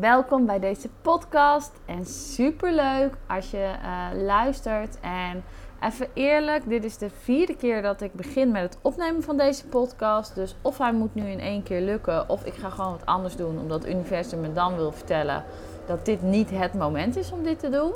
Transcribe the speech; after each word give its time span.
Welkom 0.00 0.46
bij 0.46 0.58
deze 0.58 0.88
podcast. 1.02 1.72
En 1.86 2.06
super 2.06 2.72
leuk 2.72 3.16
als 3.26 3.50
je 3.50 3.74
uh, 3.82 4.22
luistert 4.22 5.00
en 5.00 5.44
Even 5.80 6.08
eerlijk, 6.14 6.68
dit 6.68 6.84
is 6.84 6.98
de 6.98 7.10
vierde 7.10 7.56
keer 7.56 7.82
dat 7.82 8.00
ik 8.00 8.12
begin 8.12 8.50
met 8.50 8.62
het 8.62 8.78
opnemen 8.82 9.22
van 9.22 9.36
deze 9.36 9.66
podcast. 9.66 10.34
Dus 10.34 10.56
of 10.62 10.78
hij 10.78 10.92
moet 10.92 11.14
nu 11.14 11.28
in 11.28 11.40
één 11.40 11.62
keer 11.62 11.80
lukken, 11.80 12.28
of 12.28 12.44
ik 12.44 12.54
ga 12.54 12.70
gewoon 12.70 12.90
wat 12.90 13.06
anders 13.06 13.36
doen. 13.36 13.58
Omdat 13.58 13.82
het 13.82 13.92
universum 13.92 14.40
me 14.40 14.52
dan 14.52 14.76
wil 14.76 14.92
vertellen 14.92 15.44
dat 15.86 16.04
dit 16.04 16.22
niet 16.22 16.50
het 16.50 16.74
moment 16.74 17.16
is 17.16 17.32
om 17.32 17.42
dit 17.42 17.58
te 17.58 17.68
doen. 17.68 17.92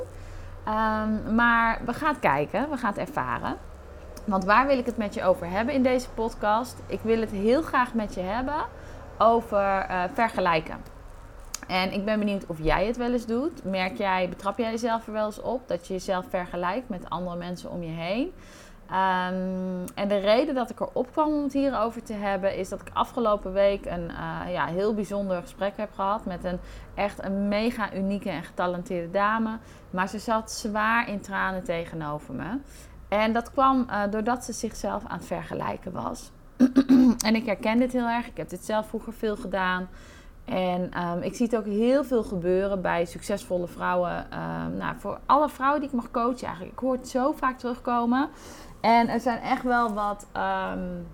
Um, 0.67 1.35
maar 1.35 1.81
we 1.85 1.93
gaan 1.93 2.19
kijken, 2.19 2.69
we 2.69 2.77
gaan 2.77 2.93
het 2.93 3.07
ervaren. 3.07 3.57
Want 4.25 4.45
waar 4.45 4.67
wil 4.67 4.77
ik 4.77 4.85
het 4.85 4.97
met 4.97 5.13
je 5.13 5.23
over 5.23 5.49
hebben 5.49 5.73
in 5.73 5.83
deze 5.83 6.09
podcast? 6.09 6.77
Ik 6.87 6.99
wil 7.01 7.19
het 7.19 7.31
heel 7.31 7.61
graag 7.61 7.93
met 7.93 8.13
je 8.13 8.21
hebben 8.21 8.65
over 9.17 9.87
uh, 9.89 10.03
vergelijken. 10.13 10.92
En 11.73 11.93
ik 11.93 12.05
ben 12.05 12.19
benieuwd 12.19 12.45
of 12.47 12.57
jij 12.61 12.85
het 12.85 12.97
wel 12.97 13.11
eens 13.11 13.25
doet. 13.25 13.63
Merk 13.63 13.97
jij, 13.97 14.29
betrap 14.29 14.57
jij 14.57 14.71
jezelf 14.71 15.07
er 15.07 15.13
wel 15.13 15.25
eens 15.25 15.41
op 15.41 15.67
dat 15.67 15.87
je 15.87 15.93
jezelf 15.93 16.25
vergelijkt 16.29 16.89
met 16.89 17.09
andere 17.09 17.37
mensen 17.37 17.71
om 17.71 17.83
je 17.83 17.89
heen? 17.89 18.31
Um, 18.87 19.85
en 19.95 20.07
de 20.07 20.17
reden 20.17 20.55
dat 20.55 20.69
ik 20.69 20.79
erop 20.79 21.11
kwam 21.11 21.33
om 21.33 21.43
het 21.43 21.53
hierover 21.53 22.03
te 22.03 22.13
hebben, 22.13 22.55
is 22.57 22.69
dat 22.69 22.81
ik 22.81 22.87
afgelopen 22.93 23.53
week 23.53 23.85
een 23.85 24.09
uh, 24.09 24.53
ja, 24.53 24.65
heel 24.65 24.93
bijzonder 24.93 25.41
gesprek 25.41 25.77
heb 25.77 25.93
gehad 25.93 26.25
met 26.25 26.43
een 26.43 26.59
echt 26.95 27.23
een 27.23 27.47
mega 27.47 27.93
unieke 27.93 28.29
en 28.29 28.43
getalenteerde 28.43 29.11
dame. 29.11 29.57
Maar 29.89 30.09
ze 30.09 30.19
zat 30.19 30.51
zwaar 30.51 31.09
in 31.09 31.21
tranen 31.21 31.63
tegenover 31.63 32.33
me. 32.33 32.59
En 33.07 33.33
dat 33.33 33.51
kwam 33.51 33.87
uh, 33.89 34.01
doordat 34.09 34.43
ze 34.45 34.53
zichzelf 34.53 35.03
aan 35.05 35.17
het 35.17 35.27
vergelijken 35.27 35.91
was. 35.91 36.31
en 37.27 37.35
ik 37.35 37.45
herken 37.45 37.77
dit 37.77 37.93
heel 37.93 38.07
erg. 38.07 38.27
Ik 38.27 38.37
heb 38.37 38.49
dit 38.49 38.65
zelf 38.65 38.87
vroeger 38.87 39.13
veel 39.13 39.35
gedaan. 39.35 39.89
En 40.45 41.07
um, 41.07 41.21
ik 41.21 41.35
zie 41.35 41.45
het 41.45 41.55
ook 41.55 41.65
heel 41.65 42.03
veel 42.03 42.23
gebeuren 42.23 42.81
bij 42.81 43.05
succesvolle 43.05 43.67
vrouwen. 43.67 44.17
Um, 44.17 44.77
nou, 44.77 44.95
voor 44.97 45.19
alle 45.25 45.49
vrouwen 45.49 45.79
die 45.79 45.89
ik 45.89 45.95
mag 45.95 46.11
coachen 46.11 46.47
eigenlijk. 46.47 46.73
Ik 46.73 46.79
hoor 46.79 46.93
het 46.93 47.07
zo 47.07 47.31
vaak 47.31 47.57
terugkomen. 47.59 48.29
En 48.81 49.07
er 49.07 49.19
zijn 49.19 49.41
echt 49.41 49.63
wel 49.63 49.93
wat... 49.93 50.27
Um, 50.37 51.07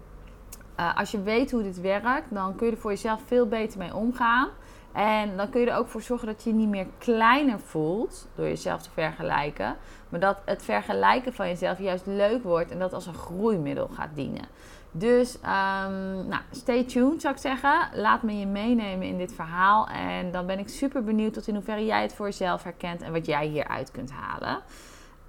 uh, 0.79 0.97
als 0.97 1.11
je 1.11 1.21
weet 1.21 1.51
hoe 1.51 1.63
dit 1.63 1.81
werkt, 1.81 2.33
dan 2.33 2.55
kun 2.55 2.65
je 2.67 2.71
er 2.73 2.79
voor 2.79 2.91
jezelf 2.91 3.21
veel 3.25 3.47
beter 3.47 3.79
mee 3.79 3.95
omgaan. 3.95 4.47
En 4.91 5.37
dan 5.37 5.49
kun 5.49 5.61
je 5.61 5.69
er 5.69 5.77
ook 5.77 5.87
voor 5.87 6.01
zorgen 6.01 6.27
dat 6.27 6.43
je 6.43 6.49
je 6.49 6.55
niet 6.55 6.69
meer 6.69 6.87
kleiner 6.97 7.59
voelt 7.59 8.27
door 8.35 8.45
jezelf 8.45 8.81
te 8.81 8.89
vergelijken. 8.93 9.75
Maar 10.09 10.19
dat 10.19 10.37
het 10.45 10.63
vergelijken 10.63 11.33
van 11.33 11.47
jezelf 11.47 11.79
juist 11.79 12.05
leuk 12.05 12.43
wordt 12.43 12.71
en 12.71 12.79
dat 12.79 12.93
als 12.93 13.05
een 13.05 13.13
groeimiddel 13.13 13.87
gaat 13.87 14.15
dienen. 14.15 14.45
Dus 14.91 15.35
um, 15.35 16.27
nou, 16.27 16.41
stay 16.51 16.83
tuned 16.83 17.21
zou 17.21 17.33
ik 17.33 17.39
zeggen. 17.39 17.89
Laat 17.93 18.23
me 18.23 18.37
je 18.37 18.45
meenemen 18.45 19.07
in 19.07 19.17
dit 19.17 19.33
verhaal. 19.33 19.87
En 19.87 20.31
dan 20.31 20.45
ben 20.45 20.59
ik 20.59 20.69
super 20.69 21.03
benieuwd 21.03 21.33
tot 21.33 21.47
in 21.47 21.55
hoeverre 21.55 21.85
jij 21.85 22.01
het 22.01 22.13
voor 22.13 22.25
jezelf 22.25 22.63
herkent 22.63 23.01
en 23.01 23.11
wat 23.11 23.25
jij 23.25 23.47
hieruit 23.47 23.91
kunt 23.91 24.11
halen. 24.11 24.61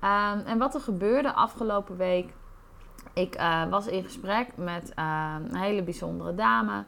Um, 0.04 0.46
en 0.46 0.58
wat 0.58 0.74
er 0.74 0.80
gebeurde 0.80 1.32
afgelopen 1.32 1.96
week. 1.96 2.32
Ik 3.14 3.36
uh, 3.36 3.68
was 3.70 3.86
in 3.86 4.04
gesprek 4.04 4.56
met 4.56 4.92
uh, 4.98 5.34
een 5.48 5.56
hele 5.56 5.82
bijzondere 5.82 6.34
dame. 6.34 6.84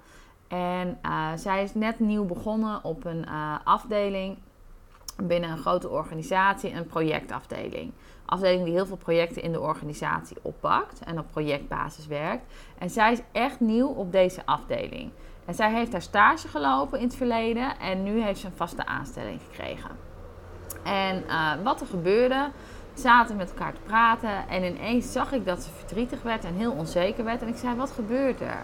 En 0.49 0.99
uh, 1.06 1.28
zij 1.37 1.62
is 1.62 1.75
net 1.75 2.00
nieuw 2.00 2.25
begonnen 2.25 2.84
op 2.84 3.04
een 3.04 3.27
afdeling 3.65 4.39
binnen 5.27 5.50
een 5.50 5.59
grote 5.59 5.88
organisatie, 5.88 6.72
een 6.72 6.87
projectafdeling 6.87 7.93
afdeling 8.33 8.65
die 8.65 8.72
heel 8.72 8.87
veel 8.87 8.97
projecten 8.97 9.43
in 9.43 9.53
de 9.53 9.60
organisatie 9.60 10.37
oppakt 10.43 11.00
en 11.05 11.19
op 11.19 11.27
projectbasis 11.31 12.06
werkt. 12.06 12.44
En 12.78 12.91
zij 12.91 13.12
is 13.12 13.21
echt 13.33 13.60
nieuw 13.60 13.88
op 13.88 14.12
deze 14.12 14.43
afdeling. 14.44 15.10
En 15.44 15.55
zij 15.55 15.72
heeft 15.72 15.93
haar 15.93 16.03
stage 16.03 16.49
gelopen 16.49 16.99
in 16.99 17.05
het 17.05 17.16
verleden 17.16 17.78
en 17.78 18.03
nu 18.03 18.22
heeft 18.22 18.41
ze 18.41 18.47
een 18.47 18.53
vaste 18.56 18.87
aanstelling 18.87 19.41
gekregen. 19.50 19.91
En 20.84 21.25
uh, 21.28 21.53
wat 21.62 21.81
er 21.81 21.87
gebeurde, 21.87 22.50
zaten 22.94 23.37
met 23.37 23.50
elkaar 23.50 23.72
te 23.72 23.81
praten 23.81 24.49
en 24.49 24.65
ineens 24.65 25.12
zag 25.12 25.33
ik 25.33 25.47
dat 25.47 25.62
ze 25.62 25.71
verdrietig 25.71 26.22
werd 26.22 26.44
en 26.44 26.54
heel 26.54 26.72
onzeker 26.72 27.25
werd. 27.25 27.43
En 27.43 27.49
ik 27.49 27.56
zei, 27.56 27.77
wat 27.77 27.91
gebeurt 27.91 28.41
er? 28.41 28.62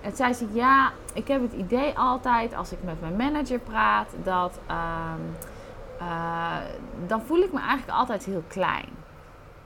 En 0.00 0.16
zij 0.16 0.32
zei, 0.32 0.50
ja, 0.52 0.92
ik 1.14 1.28
heb 1.28 1.42
het 1.42 1.52
idee 1.52 1.98
altijd 1.98 2.54
als 2.54 2.72
ik 2.72 2.78
met 2.84 3.00
mijn 3.00 3.16
manager 3.16 3.58
praat, 3.58 4.08
dat... 4.24 4.58
Uh, 4.70 5.12
uh, 6.00 6.56
dan 7.06 7.22
voel 7.22 7.38
ik 7.38 7.52
me 7.52 7.58
eigenlijk 7.58 7.98
altijd 7.98 8.24
heel 8.24 8.42
klein. 8.48 8.88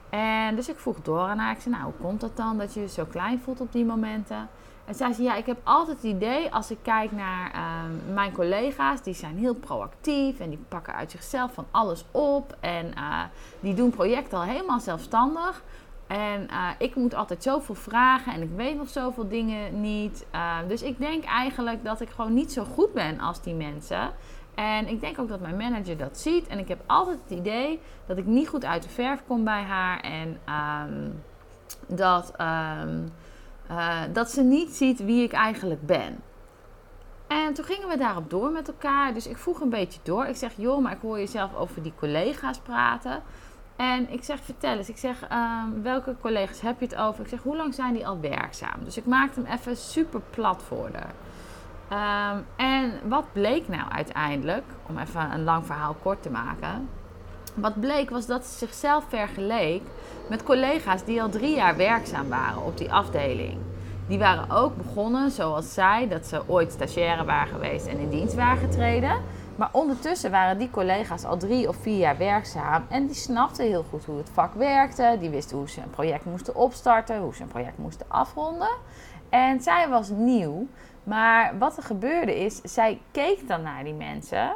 En 0.09 0.55
dus 0.55 0.69
ik 0.69 0.79
vroeg 0.79 1.01
door 1.01 1.19
aan 1.19 1.37
haar. 1.37 1.55
Ik 1.55 1.61
zei, 1.61 1.75
nou, 1.75 1.85
hoe 1.85 2.07
komt 2.07 2.21
dat 2.21 2.37
dan 2.37 2.57
dat 2.57 2.73
je 2.73 2.79
je 2.79 2.89
zo 2.89 3.05
klein 3.05 3.39
voelt 3.39 3.61
op 3.61 3.71
die 3.71 3.85
momenten? 3.85 4.49
En 4.85 4.95
zei, 4.95 5.23
ja, 5.23 5.35
ik 5.35 5.45
heb 5.45 5.57
altijd 5.63 5.97
het 5.97 6.05
idee 6.05 6.53
als 6.53 6.71
ik 6.71 6.77
kijk 6.81 7.11
naar 7.11 7.55
uh, 7.55 8.13
mijn 8.13 8.31
collega's, 8.31 9.01
die 9.01 9.13
zijn 9.13 9.37
heel 9.37 9.55
proactief 9.55 10.39
en 10.39 10.49
die 10.49 10.65
pakken 10.67 10.95
uit 10.95 11.11
zichzelf 11.11 11.53
van 11.53 11.65
alles 11.71 12.05
op. 12.11 12.57
En 12.59 12.85
uh, 12.97 13.23
die 13.59 13.73
doen 13.73 13.89
projecten 13.89 14.37
al 14.37 14.43
helemaal 14.43 14.79
zelfstandig. 14.79 15.63
En 16.07 16.47
uh, 16.49 16.67
ik 16.77 16.95
moet 16.95 17.13
altijd 17.13 17.43
zoveel 17.43 17.75
vragen 17.75 18.33
en 18.33 18.41
ik 18.41 18.49
weet 18.55 18.77
nog 18.77 18.89
zoveel 18.89 19.27
dingen 19.27 19.81
niet. 19.81 20.25
dus 20.67 20.81
ik 20.81 20.99
denk 20.99 21.23
eigenlijk 21.23 21.83
dat 21.83 22.01
ik 22.01 22.09
gewoon 22.09 22.33
niet 22.33 22.51
zo 22.51 22.63
goed 22.63 22.93
ben 22.93 23.19
als 23.19 23.41
die 23.41 23.53
mensen. 23.53 24.11
En 24.55 24.87
ik 24.87 25.01
denk 25.01 25.19
ook 25.19 25.27
dat 25.27 25.39
mijn 25.39 25.57
manager 25.57 25.97
dat 25.97 26.17
ziet. 26.17 26.47
En 26.47 26.59
ik 26.59 26.67
heb 26.67 26.81
altijd 26.85 27.19
het 27.23 27.39
idee 27.39 27.79
dat 28.05 28.17
ik 28.17 28.25
niet 28.25 28.47
goed 28.47 28.65
uit 28.65 28.83
de 28.83 28.89
verf 28.89 29.23
kom 29.27 29.43
bij 29.43 29.61
haar. 29.61 29.99
En 29.99 30.39
um, 30.49 31.23
dat, 31.87 32.33
um, 32.41 33.11
uh, 33.71 33.99
dat 34.13 34.31
ze 34.31 34.41
niet 34.43 34.69
ziet 34.69 35.05
wie 35.05 35.23
ik 35.23 35.31
eigenlijk 35.31 35.85
ben. 35.85 36.19
En 37.27 37.53
toen 37.53 37.65
gingen 37.65 37.87
we 37.87 37.97
daarop 37.97 38.29
door 38.29 38.51
met 38.51 38.67
elkaar. 38.67 39.13
Dus 39.13 39.27
ik 39.27 39.37
vroeg 39.37 39.61
een 39.61 39.69
beetje 39.69 39.99
door. 40.03 40.25
Ik 40.25 40.35
zeg, 40.35 40.53
joh, 40.55 40.81
maar 40.81 40.91
ik 40.91 41.01
hoor 41.01 41.17
jezelf 41.17 41.55
over 41.55 41.81
die 41.81 41.93
collega's 41.99 42.59
praten. 42.59 43.23
En 43.75 44.09
ik 44.09 44.23
zeg, 44.23 44.39
vertel 44.39 44.77
eens. 44.77 44.89
Ik 44.89 44.97
zeg, 44.97 45.27
um, 45.31 45.83
welke 45.83 46.15
collega's 46.21 46.61
heb 46.61 46.79
je 46.79 46.85
het 46.85 46.95
over? 46.95 47.23
Ik 47.23 47.29
zeg, 47.29 47.41
hoe 47.41 47.55
lang 47.55 47.73
zijn 47.73 47.93
die 47.93 48.07
al 48.07 48.19
werkzaam? 48.19 48.83
Dus 48.83 48.97
ik 48.97 49.05
maakte 49.05 49.41
hem 49.41 49.51
even 49.51 49.77
super 49.77 50.21
plat 50.29 50.63
voor 50.63 50.89
haar. 50.93 51.13
Um, 51.91 52.45
en 52.55 53.09
wat 53.09 53.25
bleek 53.33 53.67
nou 53.67 53.91
uiteindelijk, 53.91 54.63
om 54.87 54.97
even 54.97 55.31
een 55.31 55.43
lang 55.43 55.65
verhaal 55.65 55.95
kort 56.01 56.21
te 56.21 56.29
maken. 56.29 56.89
Wat 57.55 57.79
bleek 57.79 58.09
was 58.09 58.25
dat 58.25 58.45
ze 58.45 58.57
zichzelf 58.57 59.03
vergeleek 59.07 59.81
met 60.29 60.43
collega's 60.43 61.03
die 61.03 61.21
al 61.21 61.29
drie 61.29 61.55
jaar 61.55 61.75
werkzaam 61.77 62.29
waren 62.29 62.63
op 62.63 62.77
die 62.77 62.93
afdeling. 62.93 63.57
Die 64.07 64.19
waren 64.19 64.51
ook 64.51 64.77
begonnen, 64.77 65.31
zoals 65.31 65.73
zij, 65.73 66.07
dat 66.07 66.25
ze 66.25 66.41
ooit 66.47 66.71
stagiaire 66.71 67.25
waren 67.25 67.53
geweest 67.53 67.87
en 67.87 67.97
in 67.97 68.09
dienst 68.09 68.35
waren 68.35 68.69
getreden. 68.69 69.21
Maar 69.55 69.69
ondertussen 69.71 70.31
waren 70.31 70.57
die 70.57 70.69
collega's 70.69 71.25
al 71.25 71.37
drie 71.37 71.67
of 71.67 71.75
vier 71.75 71.97
jaar 71.97 72.17
werkzaam 72.17 72.85
en 72.89 73.05
die 73.05 73.15
snapten 73.15 73.65
heel 73.65 73.85
goed 73.89 74.05
hoe 74.05 74.17
het 74.17 74.29
vak 74.33 74.53
werkte. 74.53 75.17
Die 75.19 75.29
wisten 75.29 75.57
hoe 75.57 75.69
ze 75.69 75.81
een 75.81 75.89
project 75.89 76.25
moesten 76.25 76.55
opstarten, 76.55 77.19
hoe 77.19 77.35
ze 77.35 77.41
een 77.41 77.47
project 77.47 77.77
moesten 77.77 78.05
afronden. 78.09 78.71
En 79.29 79.61
zij 79.61 79.89
was 79.89 80.09
nieuw. 80.09 80.67
Maar 81.03 81.57
wat 81.57 81.77
er 81.77 81.83
gebeurde 81.83 82.39
is, 82.39 82.61
zij 82.61 83.01
keek 83.11 83.47
dan 83.47 83.61
naar 83.61 83.83
die 83.83 83.93
mensen. 83.93 84.53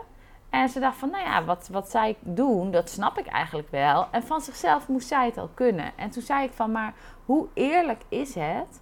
En 0.50 0.70
ze 0.70 0.80
dacht 0.80 0.98
van, 0.98 1.10
nou 1.10 1.24
ja, 1.24 1.44
wat, 1.44 1.68
wat 1.72 1.90
zij 1.90 2.16
doen, 2.20 2.72
dat 2.72 2.90
snap 2.90 3.18
ik 3.18 3.26
eigenlijk 3.26 3.70
wel. 3.70 4.08
En 4.12 4.24
van 4.24 4.42
zichzelf 4.42 4.88
moest 4.88 5.08
zij 5.08 5.26
het 5.26 5.38
al 5.38 5.50
kunnen. 5.54 5.92
En 5.96 6.10
toen 6.10 6.22
zei 6.22 6.44
ik 6.44 6.52
van, 6.52 6.72
maar 6.72 6.94
hoe 7.26 7.48
eerlijk 7.54 8.02
is 8.10 8.36
het 8.36 8.82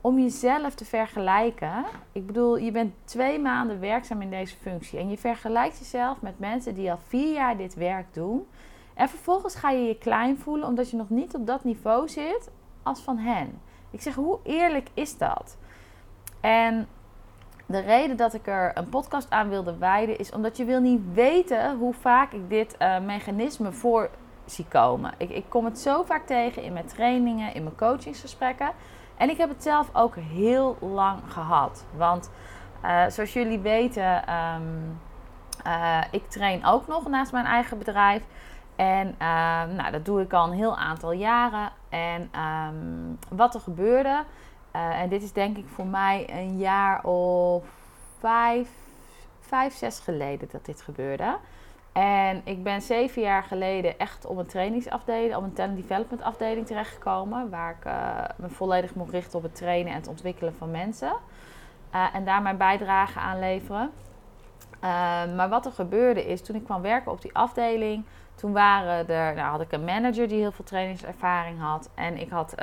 om 0.00 0.18
jezelf 0.18 0.74
te 0.74 0.84
vergelijken? 0.84 1.84
Ik 2.12 2.26
bedoel, 2.26 2.56
je 2.56 2.70
bent 2.70 2.94
twee 3.04 3.38
maanden 3.38 3.80
werkzaam 3.80 4.22
in 4.22 4.30
deze 4.30 4.56
functie. 4.56 4.98
En 4.98 5.10
je 5.10 5.18
vergelijkt 5.18 5.78
jezelf 5.78 6.20
met 6.20 6.38
mensen 6.38 6.74
die 6.74 6.90
al 6.90 6.98
vier 7.06 7.32
jaar 7.32 7.56
dit 7.56 7.74
werk 7.74 8.14
doen. 8.14 8.46
En 8.94 9.08
vervolgens 9.08 9.54
ga 9.54 9.70
je 9.70 9.86
je 9.86 9.98
klein 9.98 10.38
voelen 10.38 10.68
omdat 10.68 10.90
je 10.90 10.96
nog 10.96 11.10
niet 11.10 11.34
op 11.34 11.46
dat 11.46 11.64
niveau 11.64 12.08
zit 12.08 12.50
als 12.82 13.00
van 13.00 13.18
hen. 13.18 13.60
Ik 13.90 14.02
zeg, 14.02 14.14
hoe 14.14 14.38
eerlijk 14.42 14.88
is 14.94 15.18
dat? 15.18 15.58
En 16.46 16.88
de 17.66 17.80
reden 17.80 18.16
dat 18.16 18.34
ik 18.34 18.46
er 18.46 18.70
een 18.74 18.88
podcast 18.88 19.30
aan 19.30 19.48
wilde 19.48 19.76
wijden 19.76 20.18
is 20.18 20.30
omdat 20.30 20.56
je 20.56 20.64
wil 20.64 20.80
niet 20.80 21.00
weten 21.12 21.76
hoe 21.76 21.94
vaak 21.94 22.32
ik 22.32 22.50
dit 22.50 22.76
uh, 22.78 22.98
mechanisme 22.98 23.72
voor 23.72 24.10
zie 24.44 24.66
komen. 24.68 25.12
Ik, 25.16 25.30
ik 25.30 25.44
kom 25.48 25.64
het 25.64 25.78
zo 25.78 26.02
vaak 26.02 26.26
tegen 26.26 26.62
in 26.62 26.72
mijn 26.72 26.86
trainingen, 26.86 27.54
in 27.54 27.62
mijn 27.62 27.76
coachingsgesprekken. 27.76 28.70
En 29.16 29.30
ik 29.30 29.36
heb 29.36 29.48
het 29.48 29.62
zelf 29.62 29.88
ook 29.92 30.16
heel 30.16 30.76
lang 30.80 31.20
gehad. 31.28 31.84
Want 31.96 32.30
uh, 32.84 33.06
zoals 33.08 33.32
jullie 33.32 33.58
weten, 33.58 34.34
um, 34.34 35.00
uh, 35.66 36.00
ik 36.10 36.28
train 36.28 36.64
ook 36.64 36.86
nog 36.86 37.08
naast 37.08 37.32
mijn 37.32 37.46
eigen 37.46 37.78
bedrijf. 37.78 38.22
En 38.76 39.06
uh, 39.08 39.16
nou, 39.76 39.90
dat 39.90 40.04
doe 40.04 40.20
ik 40.20 40.32
al 40.32 40.46
een 40.46 40.56
heel 40.56 40.76
aantal 40.76 41.12
jaren. 41.12 41.70
En 41.88 42.30
um, 42.68 43.18
wat 43.28 43.54
er 43.54 43.60
gebeurde, 43.60 44.24
uh, 44.76 45.00
en 45.00 45.08
dit 45.08 45.22
is 45.22 45.32
denk 45.32 45.56
ik 45.56 45.66
voor 45.74 45.86
mij 45.86 46.26
een 46.30 46.58
jaar 46.58 47.04
of 47.04 47.64
vijf, 48.18 48.68
vijf, 49.40 49.74
zes 49.74 49.98
geleden 49.98 50.48
dat 50.52 50.64
dit 50.64 50.82
gebeurde. 50.82 51.36
En 51.92 52.40
ik 52.44 52.62
ben 52.62 52.82
zeven 52.82 53.22
jaar 53.22 53.42
geleden 53.42 53.98
echt 53.98 54.26
op 54.26 54.36
een 54.36 54.46
trainingsafdeling, 54.46 55.36
op 55.36 55.42
een 55.42 55.52
talent 55.52 55.76
development 55.76 56.22
afdeling 56.22 56.66
terechtgekomen. 56.66 57.50
Waar 57.50 57.76
ik 57.80 57.86
uh, 57.86 58.24
me 58.36 58.48
volledig 58.48 58.94
mocht 58.94 59.10
richten 59.10 59.38
op 59.38 59.42
het 59.42 59.54
trainen 59.54 59.92
en 59.92 59.98
het 59.98 60.08
ontwikkelen 60.08 60.54
van 60.54 60.70
mensen. 60.70 61.12
Uh, 61.94 62.14
en 62.14 62.24
daar 62.24 62.42
mijn 62.42 62.56
bijdrage 62.56 63.18
aan 63.18 63.38
leveren. 63.38 63.90
Uh, 64.84 64.90
maar 65.36 65.48
wat 65.48 65.66
er 65.66 65.72
gebeurde 65.72 66.26
is, 66.26 66.42
toen 66.42 66.56
ik 66.56 66.64
kwam 66.64 66.82
werken 66.82 67.12
op 67.12 67.22
die 67.22 67.34
afdeling, 67.34 68.04
toen 68.34 68.52
waren 68.52 69.08
er, 69.08 69.34
nou 69.34 69.50
had 69.50 69.60
ik 69.60 69.72
een 69.72 69.84
manager 69.84 70.28
die 70.28 70.40
heel 70.40 70.52
veel 70.52 70.64
trainingservaring 70.64 71.60
had. 71.60 71.90
En 71.94 72.20
ik 72.20 72.30
had 72.30 72.54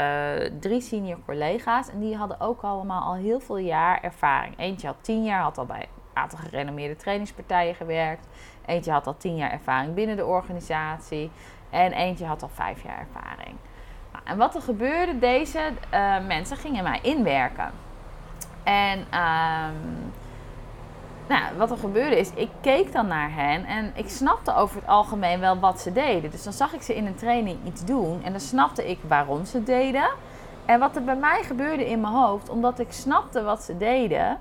drie 0.60 0.82
senior 0.82 1.20
collega's. 1.26 1.90
En 1.90 2.00
die 2.00 2.16
hadden 2.16 2.40
ook 2.40 2.62
allemaal 2.62 3.02
al 3.02 3.14
heel 3.14 3.40
veel 3.40 3.58
jaar 3.58 4.02
ervaring. 4.02 4.58
Eentje 4.58 4.88
had 4.88 4.96
tien 5.02 5.24
jaar, 5.24 5.42
had 5.42 5.58
al 5.58 5.66
bij 5.66 5.80
een 5.80 6.22
aantal 6.22 6.40
gerenommeerde 6.40 6.96
trainingspartijen 6.96 7.76
gewerkt. 7.76 8.28
Eentje 8.66 8.92
had 8.92 9.08
al 9.08 9.18
tien 9.18 9.36
jaar 9.36 9.52
ervaring 9.52 9.94
binnen 9.94 10.16
de 10.16 10.26
organisatie. 10.26 11.32
En 11.70 11.92
eentje 11.92 12.26
had 12.26 12.44
al 12.44 12.50
vijf 12.50 12.84
jaar 12.84 13.00
ervaring. 13.00 13.56
Nou, 14.12 14.26
en 14.26 14.38
wat 14.38 14.56
er 14.56 14.62
gebeurde, 14.62 15.20
deze 15.20 15.60
uh, 15.94 16.26
mensen 16.28 16.58
gingen 16.58 16.84
mij 16.84 17.00
inwerken. 17.02 17.72
En 18.64 19.00
um, 19.00 20.14
nou, 21.34 21.58
wat 21.58 21.72
er 21.72 21.78
gebeurde 21.78 22.20
is, 22.20 22.32
ik 22.34 22.50
keek 22.62 22.92
dan 22.92 23.08
naar 23.08 23.34
hen 23.34 23.66
en 23.66 23.92
ik 23.96 24.10
snapte 24.10 24.56
over 24.56 24.76
het 24.76 24.88
algemeen 24.88 25.40
wel 25.40 25.60
wat 25.60 25.82
ze 25.82 25.92
deden. 25.92 26.32
Dus 26.32 26.44
dan 26.44 26.54
zag 26.54 26.74
ik 26.74 26.82
ze 26.82 26.96
in 26.96 27.06
een 27.06 27.16
training 27.16 27.60
iets 27.66 27.86
doen 27.86 28.24
en 28.24 28.32
dan 28.32 28.42
snapte 28.42 28.90
ik 28.90 29.00
waarom 29.08 29.46
ze 29.46 29.64
deden. 29.64 30.10
En 30.66 30.80
wat 30.80 30.96
er 30.96 31.04
bij 31.04 31.16
mij 31.16 31.44
gebeurde 31.44 31.90
in 31.90 32.02
mijn 32.02 32.14
hoofd, 32.14 32.50
omdat 32.50 32.80
ik 32.80 32.92
snapte 32.92 33.44
wat 33.44 33.64
ze 33.64 33.78
deden, 33.78 34.40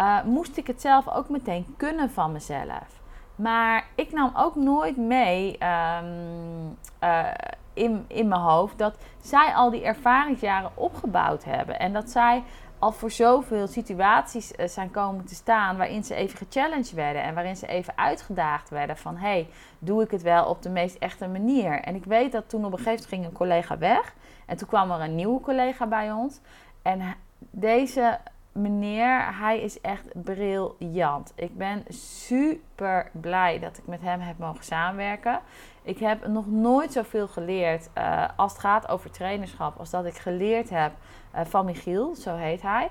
uh, 0.00 0.22
moest 0.24 0.56
ik 0.56 0.66
het 0.66 0.80
zelf 0.80 1.08
ook 1.08 1.28
meteen 1.28 1.74
kunnen 1.76 2.10
van 2.10 2.32
mezelf. 2.32 3.00
Maar 3.36 3.86
ik 3.94 4.12
nam 4.12 4.30
ook 4.36 4.54
nooit 4.54 4.96
mee 4.96 5.58
um, 6.00 6.78
uh, 7.02 7.26
in, 7.74 8.04
in 8.08 8.28
mijn 8.28 8.40
hoofd 8.40 8.78
dat 8.78 8.96
zij 9.20 9.54
al 9.54 9.70
die 9.70 9.84
ervaringsjaren 9.84 10.70
opgebouwd 10.74 11.44
hebben. 11.44 11.78
En 11.78 11.92
dat 11.92 12.10
zij 12.10 12.42
al 12.82 12.92
voor 12.92 13.10
zoveel 13.10 13.66
situaties 13.66 14.52
uh, 14.52 14.66
zijn 14.66 14.90
komen 14.90 15.24
te 15.24 15.34
staan 15.34 15.76
waarin 15.76 16.04
ze 16.04 16.14
even 16.14 16.38
gechallenged 16.38 16.92
werden. 16.92 17.22
En 17.22 17.34
waarin 17.34 17.56
ze 17.56 17.66
even 17.66 17.96
uitgedaagd 17.96 18.70
werden 18.70 18.96
van... 18.96 19.16
hé, 19.16 19.28
hey, 19.28 19.48
doe 19.78 20.02
ik 20.02 20.10
het 20.10 20.22
wel 20.22 20.44
op 20.44 20.62
de 20.62 20.68
meest 20.68 20.96
echte 20.96 21.28
manier? 21.28 21.80
En 21.80 21.94
ik 21.94 22.04
weet 22.04 22.32
dat 22.32 22.48
toen 22.48 22.64
op 22.64 22.72
een 22.72 22.78
gegeven 22.78 22.92
moment 22.92 23.08
ging 23.08 23.24
een 23.24 23.32
collega 23.32 23.78
weg. 23.78 24.14
En 24.46 24.56
toen 24.56 24.68
kwam 24.68 24.90
er 24.90 25.00
een 25.00 25.14
nieuwe 25.14 25.40
collega 25.40 25.86
bij 25.86 26.12
ons. 26.12 26.40
En 26.82 27.14
deze 27.38 28.18
meneer, 28.52 29.38
hij 29.38 29.60
is 29.60 29.80
echt 29.80 30.06
briljant. 30.12 31.32
Ik 31.34 31.56
ben 31.56 31.84
super 31.88 33.10
blij 33.12 33.58
dat 33.58 33.78
ik 33.78 33.86
met 33.86 34.00
hem 34.00 34.20
heb 34.20 34.38
mogen 34.38 34.64
samenwerken. 34.64 35.40
Ik 35.82 35.98
heb 35.98 36.26
nog 36.26 36.46
nooit 36.46 36.92
zoveel 36.92 37.28
geleerd 37.28 37.90
uh, 37.98 38.24
als 38.36 38.52
het 38.52 38.60
gaat 38.60 38.88
over 38.88 39.10
trainerschap, 39.10 39.78
als 39.78 39.90
dat 39.90 40.04
ik 40.04 40.14
geleerd 40.14 40.70
heb 40.70 40.92
uh, 41.34 41.40
van 41.44 41.64
Michiel, 41.64 42.14
zo 42.14 42.36
heet 42.36 42.62
hij. 42.62 42.90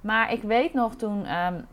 Maar 0.00 0.32
ik 0.32 0.42
weet 0.42 0.74
nog 0.74 0.94
toen 0.94 1.36
um, 1.36 1.66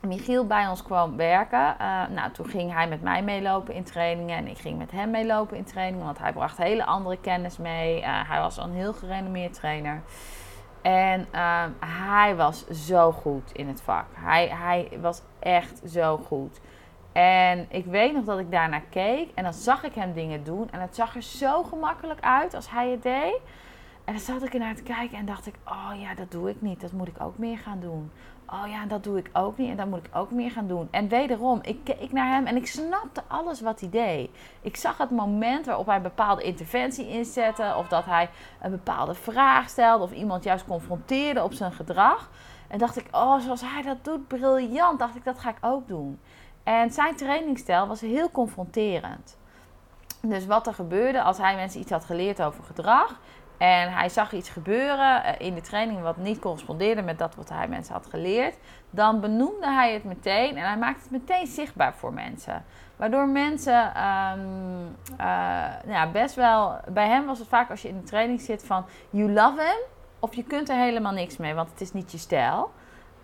Michiel 0.00 0.46
bij 0.46 0.68
ons 0.68 0.82
kwam 0.82 1.16
werken, 1.16 1.76
uh, 1.80 2.08
nou, 2.08 2.32
toen 2.32 2.46
ging 2.46 2.72
hij 2.72 2.88
met 2.88 3.02
mij 3.02 3.22
meelopen 3.22 3.74
in 3.74 3.84
trainingen 3.84 4.36
en 4.36 4.46
ik 4.46 4.58
ging 4.58 4.78
met 4.78 4.90
hem 4.90 5.10
meelopen 5.10 5.56
in 5.56 5.64
trainingen, 5.64 6.04
want 6.04 6.18
hij 6.18 6.32
bracht 6.32 6.56
hele 6.56 6.84
andere 6.84 7.18
kennis 7.20 7.56
mee. 7.56 8.04
hij 8.04 8.40
was 8.40 8.58
al 8.58 8.64
een 8.64 8.74
heel 8.74 8.92
gerenommeerd 8.92 9.54
trainer. 9.54 10.02
En 10.82 11.26
uh, 11.34 11.64
hij 11.80 12.36
was 12.36 12.66
zo 12.66 13.12
goed 13.12 13.52
in 13.52 13.68
het 13.68 13.82
vak. 13.82 14.06
Hij, 14.12 14.48
hij 14.48 14.98
was 15.00 15.22
echt 15.38 15.80
zo 15.86 16.16
goed. 16.16 16.60
En 17.12 17.66
ik 17.68 17.84
weet 17.84 18.14
nog 18.14 18.24
dat 18.24 18.38
ik 18.38 18.50
daarnaar 18.50 18.84
keek 18.90 19.30
en 19.34 19.44
dan 19.44 19.52
zag 19.52 19.84
ik 19.84 19.94
hem 19.94 20.12
dingen 20.12 20.44
doen. 20.44 20.70
En 20.70 20.80
het 20.80 20.94
zag 20.94 21.14
er 21.14 21.22
zo 21.22 21.62
gemakkelijk 21.62 22.20
uit 22.20 22.54
als 22.54 22.70
hij 22.70 22.90
het 22.90 23.02
deed. 23.02 23.38
En 24.04 24.12
dan 24.12 24.22
zat 24.22 24.42
ik 24.42 24.52
ernaar 24.52 24.74
te 24.74 24.82
kijken 24.82 25.18
en 25.18 25.26
dacht 25.26 25.46
ik: 25.46 25.54
Oh 25.64 25.90
ja, 26.00 26.14
dat 26.14 26.30
doe 26.30 26.50
ik 26.50 26.60
niet. 26.60 26.80
Dat 26.80 26.92
moet 26.92 27.08
ik 27.08 27.20
ook 27.20 27.38
meer 27.38 27.58
gaan 27.58 27.80
doen 27.80 28.10
oh 28.52 28.68
ja, 28.68 28.86
dat 28.86 29.04
doe 29.04 29.18
ik 29.18 29.30
ook 29.32 29.58
niet 29.58 29.70
en 29.70 29.76
dat 29.76 29.86
moet 29.86 30.06
ik 30.06 30.16
ook 30.16 30.30
meer 30.30 30.50
gaan 30.50 30.66
doen. 30.66 30.88
En 30.90 31.08
wederom, 31.08 31.58
ik 31.62 31.84
keek 31.84 32.12
naar 32.12 32.28
hem 32.28 32.46
en 32.46 32.56
ik 32.56 32.66
snapte 32.66 33.22
alles 33.26 33.60
wat 33.60 33.80
hij 33.80 33.90
deed. 33.90 34.30
Ik 34.60 34.76
zag 34.76 34.98
het 34.98 35.10
moment 35.10 35.66
waarop 35.66 35.86
hij 35.86 35.96
een 35.96 36.02
bepaalde 36.02 36.42
interventie 36.42 37.08
inzette, 37.08 37.74
of 37.76 37.88
dat 37.88 38.04
hij 38.04 38.30
een 38.60 38.70
bepaalde 38.70 39.14
vraag 39.14 39.68
stelde, 39.68 40.04
of 40.04 40.12
iemand 40.12 40.44
juist 40.44 40.64
confronteerde 40.64 41.42
op 41.42 41.52
zijn 41.52 41.72
gedrag. 41.72 42.30
En 42.68 42.78
dacht 42.78 42.96
ik, 42.96 43.08
oh, 43.10 43.38
zoals 43.38 43.60
hij 43.60 43.82
dat 43.82 44.04
doet, 44.04 44.28
briljant. 44.28 44.98
Dacht 44.98 45.16
ik, 45.16 45.24
dat 45.24 45.38
ga 45.38 45.50
ik 45.50 45.58
ook 45.60 45.88
doen. 45.88 46.18
En 46.64 46.90
zijn 46.90 47.16
trainingstijl 47.16 47.86
was 47.86 48.00
heel 48.00 48.30
confronterend. 48.30 49.38
Dus 50.20 50.46
wat 50.46 50.66
er 50.66 50.74
gebeurde 50.74 51.22
als 51.22 51.38
hij 51.38 51.54
mensen 51.56 51.80
iets 51.80 51.90
had 51.90 52.04
geleerd 52.04 52.42
over 52.42 52.64
gedrag, 52.64 53.20
en 53.62 53.92
hij 53.92 54.08
zag 54.08 54.32
iets 54.32 54.48
gebeuren 54.48 55.24
eh, 55.24 55.46
in 55.46 55.54
de 55.54 55.60
training 55.60 56.00
wat 56.00 56.16
niet 56.16 56.38
correspondeerde 56.38 57.02
met 57.02 57.18
dat 57.18 57.34
wat 57.34 57.48
hij 57.48 57.68
mensen 57.68 57.94
had 57.94 58.06
geleerd. 58.06 58.56
Dan 58.90 59.20
benoemde 59.20 59.66
hij 59.66 59.92
het 59.92 60.04
meteen 60.04 60.56
en 60.56 60.66
hij 60.66 60.76
maakte 60.76 61.02
het 61.02 61.10
meteen 61.10 61.46
zichtbaar 61.46 61.94
voor 61.94 62.12
mensen. 62.12 62.64
Waardoor 62.96 63.28
mensen 63.28 63.86
um, 63.86 64.96
ja, 65.86 66.10
best 66.12 66.34
wel. 66.34 66.76
Bij 66.88 67.08
hem 67.08 67.26
was 67.26 67.38
het 67.38 67.48
vaak 67.48 67.70
als 67.70 67.82
je 67.82 67.88
in 67.88 68.00
de 68.00 68.06
training 68.06 68.40
zit 68.40 68.64
van 68.66 68.84
you 69.10 69.32
love 69.32 69.60
him. 69.60 69.78
Of 70.18 70.34
je 70.34 70.44
kunt 70.44 70.68
er 70.68 70.76
helemaal 70.76 71.12
niks 71.12 71.36
mee, 71.36 71.54
want 71.54 71.70
het 71.70 71.80
is 71.80 71.92
niet 71.92 72.12
je 72.12 72.18
stijl. 72.18 72.72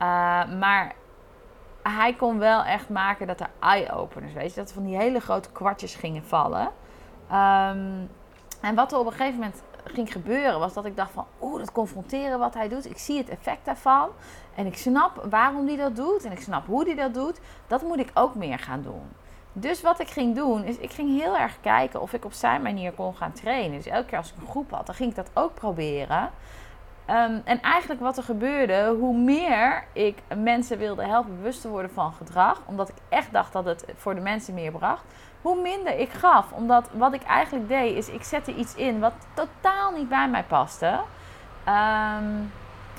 Uh, 0.03 0.09
maar 0.59 0.95
hij 1.91 2.15
kon 2.15 2.39
wel 2.39 2.65
echt 2.65 2.89
maken 2.89 3.27
dat 3.27 3.41
er 3.41 3.51
eye-openers, 3.61 4.33
weet 4.33 4.55
je, 4.55 4.61
dat 4.61 4.69
er 4.69 4.75
van 4.75 4.85
die 4.85 4.97
hele 4.97 5.21
grote 5.21 5.51
kwartjes 5.53 5.95
gingen 5.95 6.25
vallen. 6.25 6.71
Um, 7.33 8.11
en 8.61 8.75
wat 8.75 8.93
er 8.93 8.99
op 8.99 9.07
een 9.07 9.13
gegeven 9.13 9.39
moment 9.39 9.63
ging 9.85 10.13
gebeuren, 10.13 10.59
was 10.59 10.73
dat 10.73 10.85
ik 10.85 10.97
dacht 10.97 11.11
van, 11.11 11.27
oeh, 11.41 11.59
dat 11.59 11.73
confronteren 11.73 12.39
wat 12.39 12.55
hij 12.55 12.69
doet. 12.69 12.91
Ik 12.91 12.99
zie 12.99 13.19
het 13.19 13.29
effect 13.29 13.65
daarvan. 13.65 14.09
En 14.55 14.67
ik 14.67 14.77
snap 14.77 15.27
waarom 15.31 15.67
hij 15.67 15.77
dat 15.77 15.97
doet. 15.97 16.25
En 16.25 16.33
ik 16.33 16.41
snap 16.41 16.67
hoe 16.67 16.85
hij 16.85 16.95
dat 16.95 17.15
doet. 17.15 17.41
Dat 17.67 17.83
moet 17.83 17.99
ik 17.99 18.11
ook 18.15 18.35
meer 18.35 18.59
gaan 18.59 18.83
doen. 18.83 19.03
Dus 19.53 19.81
wat 19.81 20.01
ik 20.01 20.09
ging 20.09 20.35
doen, 20.35 20.65
is 20.65 20.77
ik 20.77 20.91
ging 20.91 21.21
heel 21.21 21.37
erg 21.37 21.61
kijken 21.61 22.01
of 22.01 22.13
ik 22.13 22.25
op 22.25 22.33
zijn 22.33 22.63
manier 22.63 22.93
kon 22.93 23.17
gaan 23.17 23.33
trainen. 23.33 23.77
Dus 23.77 23.87
elke 23.87 24.07
keer 24.07 24.19
als 24.19 24.33
ik 24.33 24.41
een 24.41 24.49
groep 24.49 24.71
had, 24.71 24.87
dan 24.87 24.95
ging 24.95 25.11
ik 25.11 25.17
dat 25.17 25.31
ook 25.35 25.55
proberen. 25.55 26.31
Um, 27.11 27.43
en 27.45 27.61
eigenlijk 27.63 28.01
wat 28.01 28.17
er 28.17 28.23
gebeurde, 28.23 28.95
hoe 28.99 29.17
meer 29.17 29.85
ik 29.93 30.19
mensen 30.37 30.79
wilde 30.79 31.05
helpen 31.05 31.37
bewust 31.37 31.61
te 31.61 31.69
worden 31.69 31.91
van 31.91 32.13
gedrag, 32.13 32.61
omdat 32.65 32.89
ik 32.89 32.95
echt 33.09 33.33
dacht 33.33 33.53
dat 33.53 33.65
het 33.65 33.85
voor 33.97 34.15
de 34.15 34.21
mensen 34.21 34.55
meer 34.55 34.73
bracht, 34.73 35.05
hoe 35.43 35.61
minder 35.63 35.99
ik 35.99 36.11
gaf. 36.11 36.53
Omdat 36.53 36.89
wat 36.93 37.15
ik 37.15 37.23
eigenlijk 37.23 37.69
deed, 37.69 37.97
is 37.97 38.09
ik 38.09 38.23
zette 38.23 38.55
iets 38.55 38.75
in 38.75 39.01
wat 39.01 39.13
totaal 39.35 39.91
niet 39.91 40.09
bij 40.09 40.29
mij 40.29 40.45
paste. 40.45 41.01
Um, 41.69 42.53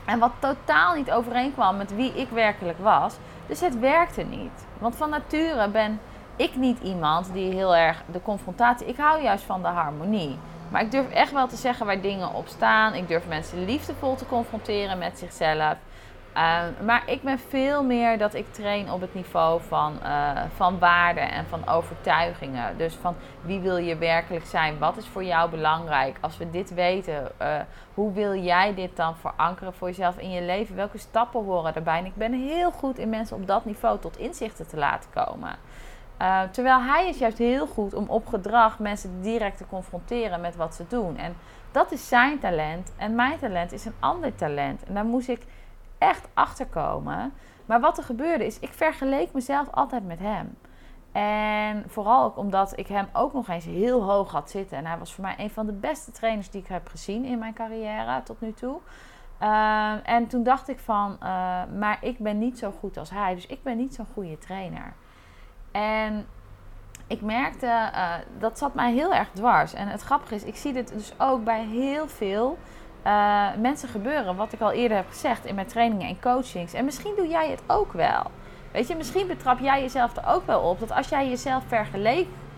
en 0.05 0.19
wat 0.19 0.31
totaal 0.39 0.93
niet 0.95 1.11
overeenkwam 1.11 1.77
met 1.77 1.95
wie 1.95 2.13
ik 2.13 2.29
werkelijk 2.29 2.79
was. 2.79 3.15
Dus 3.47 3.59
het 3.59 3.79
werkte 3.79 4.21
niet. 4.21 4.65
Want 4.77 4.95
van 4.95 5.09
nature 5.09 5.69
ben 5.69 5.99
ik 6.35 6.55
niet 6.55 6.79
iemand 6.81 7.33
die 7.33 7.53
heel 7.53 7.75
erg 7.75 8.03
de 8.11 8.21
confrontatie. 8.21 8.87
Ik 8.87 8.97
hou 8.97 9.21
juist 9.21 9.43
van 9.43 9.61
de 9.61 9.67
harmonie. 9.67 10.37
Maar 10.71 10.81
ik 10.81 10.91
durf 10.91 11.09
echt 11.09 11.31
wel 11.31 11.47
te 11.47 11.55
zeggen 11.55 11.85
waar 11.85 12.01
dingen 12.01 12.33
op 12.33 12.47
staan. 12.47 12.93
Ik 12.93 13.07
durf 13.07 13.27
mensen 13.27 13.65
liefdevol 13.65 14.15
te 14.15 14.25
confronteren 14.25 14.97
met 14.97 15.19
zichzelf. 15.19 15.77
Uh, 16.35 16.61
maar 16.85 17.03
ik 17.05 17.21
ben 17.21 17.39
veel 17.39 17.83
meer 17.83 18.17
dat 18.17 18.33
ik 18.33 18.53
train 18.53 18.91
op 18.91 19.01
het 19.01 19.13
niveau 19.13 19.61
van, 19.67 19.99
uh, 20.03 20.41
van 20.55 20.79
waarden 20.79 21.31
en 21.31 21.45
van 21.45 21.67
overtuigingen. 21.67 22.77
Dus 22.77 22.93
van 22.93 23.15
wie 23.41 23.59
wil 23.59 23.77
je 23.77 23.97
werkelijk 23.97 24.45
zijn? 24.45 24.77
Wat 24.77 24.97
is 24.97 25.07
voor 25.07 25.23
jou 25.23 25.49
belangrijk? 25.49 26.17
Als 26.21 26.37
we 26.37 26.49
dit 26.49 26.73
weten, 26.73 27.31
uh, 27.41 27.47
hoe 27.93 28.13
wil 28.13 28.35
jij 28.35 28.73
dit 28.73 28.95
dan 28.95 29.15
verankeren 29.17 29.73
voor 29.73 29.87
jezelf 29.87 30.17
in 30.17 30.31
je 30.31 30.41
leven? 30.41 30.75
Welke 30.75 30.97
stappen 30.97 31.43
horen 31.43 31.75
erbij? 31.75 31.97
En 31.97 32.05
ik 32.05 32.15
ben 32.15 32.33
heel 32.33 32.71
goed 32.71 32.97
in 32.97 33.09
mensen 33.09 33.35
op 33.35 33.47
dat 33.47 33.65
niveau 33.65 33.99
tot 33.99 34.17
inzichten 34.17 34.67
te 34.67 34.77
laten 34.77 35.09
komen. 35.13 35.55
Terwijl 36.51 36.81
hij 36.81 37.07
is 37.07 37.17
juist 37.17 37.37
heel 37.37 37.67
goed 37.67 37.93
om 37.93 38.09
op 38.09 38.27
gedrag 38.27 38.79
mensen 38.79 39.21
direct 39.21 39.57
te 39.57 39.67
confronteren 39.67 40.41
met 40.41 40.55
wat 40.55 40.75
ze 40.75 40.83
doen. 40.87 41.17
En 41.17 41.35
dat 41.71 41.91
is 41.91 42.07
zijn 42.07 42.39
talent. 42.39 42.93
En 42.97 43.15
mijn 43.15 43.39
talent 43.39 43.71
is 43.71 43.85
een 43.85 43.93
ander 43.99 44.35
talent. 44.35 44.83
En 44.83 44.93
daar 44.93 45.05
moest 45.05 45.27
ik 45.27 45.41
echt 45.97 46.27
achterkomen. 46.33 47.33
Maar 47.65 47.79
wat 47.79 47.97
er 47.97 48.03
gebeurde 48.03 48.45
is, 48.45 48.59
ik 48.59 48.73
vergeleek 48.73 49.33
mezelf 49.33 49.67
altijd 49.71 50.05
met 50.07 50.19
hem. 50.19 50.57
En 51.11 51.83
vooral 51.87 52.23
ook 52.23 52.37
omdat 52.37 52.77
ik 52.77 52.87
hem 52.87 53.07
ook 53.13 53.33
nog 53.33 53.47
eens 53.47 53.65
heel 53.65 54.03
hoog 54.03 54.31
had 54.31 54.49
zitten. 54.49 54.77
En 54.77 54.85
hij 54.85 54.97
was 54.97 55.13
voor 55.13 55.23
mij 55.23 55.35
een 55.37 55.49
van 55.49 55.65
de 55.65 55.73
beste 55.73 56.11
trainers 56.11 56.49
die 56.49 56.61
ik 56.61 56.67
heb 56.67 56.87
gezien 56.87 57.25
in 57.25 57.39
mijn 57.39 57.53
carrière 57.53 58.23
tot 58.23 58.41
nu 58.41 58.53
toe. 58.53 58.79
Uh, 59.41 60.09
en 60.09 60.27
toen 60.27 60.43
dacht 60.43 60.69
ik 60.69 60.79
van, 60.79 61.11
uh, 61.11 61.19
maar 61.77 61.97
ik 62.01 62.19
ben 62.19 62.37
niet 62.37 62.59
zo 62.59 62.71
goed 62.79 62.97
als 62.97 63.09
hij. 63.09 63.35
Dus 63.35 63.45
ik 63.45 63.63
ben 63.63 63.77
niet 63.77 63.93
zo'n 63.95 64.07
goede 64.13 64.37
trainer. 64.37 64.93
En 65.71 66.27
ik 67.07 67.21
merkte, 67.21 67.65
uh, 67.65 68.13
dat 68.39 68.57
zat 68.57 68.73
mij 68.73 68.93
heel 68.93 69.13
erg 69.13 69.29
dwars. 69.33 69.73
En 69.73 69.87
het 69.87 70.01
grappige 70.01 70.35
is, 70.35 70.43
ik 70.43 70.55
zie 70.55 70.73
dit 70.73 70.93
dus 70.93 71.13
ook 71.17 71.43
bij 71.43 71.65
heel 71.65 72.07
veel 72.07 72.57
mensen 73.57 73.89
gebeuren. 73.89 74.35
Wat 74.35 74.53
ik 74.53 74.61
al 74.61 74.71
eerder 74.71 74.97
heb 74.97 75.07
gezegd 75.09 75.45
in 75.45 75.55
mijn 75.55 75.67
trainingen 75.67 76.07
en 76.07 76.21
coachings. 76.21 76.73
En 76.73 76.85
misschien 76.85 77.13
doe 77.15 77.27
jij 77.27 77.49
het 77.49 77.61
ook 77.67 77.93
wel. 77.93 78.31
Weet 78.71 78.87
je, 78.87 78.95
misschien 78.95 79.27
betrap 79.27 79.59
jij 79.59 79.81
jezelf 79.81 80.15
er 80.15 80.27
ook 80.27 80.45
wel 80.45 80.61
op. 80.61 80.79
Dat 80.79 80.91
als 80.91 81.09
jij 81.09 81.29
jezelf 81.29 81.63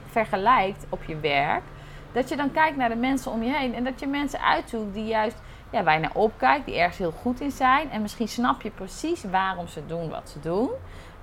vergelijkt 0.09 0.85
op 0.89 1.03
je 1.03 1.19
werk. 1.19 1.63
Dat 2.11 2.29
je 2.29 2.35
dan 2.35 2.51
kijkt 2.51 2.77
naar 2.77 2.89
de 2.89 2.95
mensen 2.95 3.31
om 3.31 3.43
je 3.43 3.55
heen. 3.55 3.75
En 3.75 3.83
dat 3.83 3.99
je 3.99 4.07
mensen 4.07 4.41
uitzoekt 4.41 4.93
die 4.93 5.05
juist 5.05 5.37
ja, 5.71 5.81
naar 5.81 6.11
opkijkt, 6.13 6.65
die 6.65 6.77
ergens 6.77 6.97
heel 6.97 7.13
goed 7.21 7.39
in 7.39 7.51
zijn. 7.51 7.91
En 7.91 8.01
misschien 8.01 8.27
snap 8.27 8.61
je 8.61 8.69
precies 8.69 9.23
waarom 9.23 9.67
ze 9.67 9.85
doen 9.85 10.09
wat 10.09 10.29
ze 10.29 10.39
doen. 10.39 10.69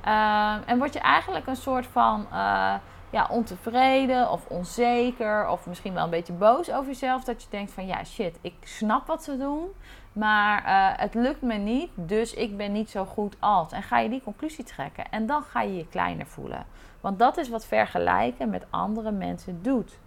Uh, 0.07 0.55
en 0.67 0.79
word 0.79 0.93
je 0.93 1.01
eigenlijk 1.01 1.47
een 1.47 1.57
soort 1.57 1.87
van 1.87 2.27
uh, 2.33 2.75
ja, 3.11 3.27
ontevreden 3.31 4.31
of 4.31 4.47
onzeker 4.47 5.49
of 5.49 5.67
misschien 5.67 5.95
wel 5.95 6.05
een 6.05 6.11
beetje 6.11 6.33
boos 6.33 6.71
over 6.71 6.87
jezelf. 6.87 7.25
Dat 7.25 7.43
je 7.43 7.49
denkt 7.51 7.73
van 7.73 7.87
ja 7.87 8.05
shit, 8.05 8.39
ik 8.41 8.55
snap 8.63 9.07
wat 9.07 9.25
ze 9.25 9.39
doen, 9.39 9.69
maar 10.13 10.65
uh, 10.65 11.01
het 11.01 11.15
lukt 11.15 11.43
me 11.43 11.55
niet, 11.55 11.91
dus 11.95 12.35
ik 12.35 12.57
ben 12.57 12.73
niet 12.73 12.91
zo 12.91 13.05
goed 13.05 13.37
als. 13.39 13.73
En 13.73 13.83
ga 13.83 13.99
je 13.99 14.09
die 14.09 14.23
conclusie 14.23 14.65
trekken 14.65 15.11
en 15.11 15.27
dan 15.27 15.43
ga 15.43 15.63
je 15.63 15.77
je 15.77 15.89
kleiner 15.89 16.27
voelen. 16.27 16.67
Want 17.01 17.19
dat 17.19 17.37
is 17.37 17.49
wat 17.49 17.67
vergelijken 17.67 18.51
met 18.51 18.67
andere 18.71 19.11
mensen 19.11 19.63
doet. 19.63 19.99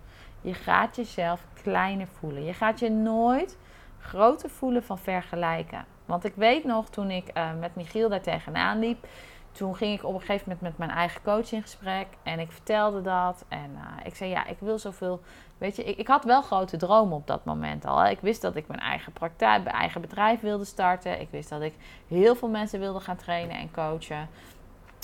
Je 0.41 0.53
gaat 0.53 0.95
jezelf 0.95 1.45
kleiner 1.63 2.07
voelen. 2.07 2.43
Je 2.43 2.53
gaat 2.53 2.79
je 2.79 2.89
nooit 2.89 3.57
grote 4.00 4.50
voelen 4.50 4.83
van 4.83 4.98
vergelijken. 4.98 5.86
Want 6.05 6.25
ik 6.25 6.33
weet 6.36 6.63
nog, 6.63 6.89
toen 6.89 7.12
ik 7.12 7.38
uh, 7.38 7.50
met 7.60 7.75
Michiel 7.75 8.10
daar 8.10 8.21
tegenaan 8.21 8.79
liep, 8.79 9.07
toen 9.51 9.75
ging 9.75 9.98
ik 9.98 10.05
op 10.05 10.13
een 10.13 10.20
gegeven 10.20 10.43
moment 10.46 10.62
met 10.62 10.77
mijn 10.77 10.89
eigen 10.89 11.22
coach 11.22 11.51
in 11.51 11.62
gesprek 11.62 12.08
en 12.24 12.39
ik 12.39 12.51
vertelde 12.51 13.01
dat. 13.01 13.46
En 13.48 13.72
uh, 13.74 14.05
ik 14.05 14.15
zei, 14.15 14.29
ja, 14.29 14.46
ik 14.46 14.58
wil 14.60 14.79
zoveel. 14.79 15.22
Weet 15.58 15.75
je, 15.75 15.84
ik, 15.84 15.98
ik, 15.98 16.08
had 16.08 16.24
wel 16.24 16.41
grote 16.41 16.77
dromen 16.77 17.17
op 17.17 17.27
dat 17.27 17.46
moment 17.46 17.86
al. 17.86 18.05
Ik 18.05 18.20
wist 18.20 18.41
dat 18.41 18.55
ik 18.55 18.67
mijn 18.67 18.79
eigen 18.79 19.12
praktijk, 19.12 19.63
mijn 19.63 19.75
eigen 19.75 20.01
bedrijf 20.01 20.39
wilde 20.39 20.65
starten. 20.65 21.22
Ik 21.22 21.27
wist 21.31 21.50
dat 21.50 21.62
ik 21.62 21.74
heel 22.08 22.36
veel 22.36 22.50
mensen 22.50 22.79
wilde 22.79 23.00
gaan 23.00 23.15
trainen 23.15 23.58
en 23.58 23.72
coachen. 23.72 24.29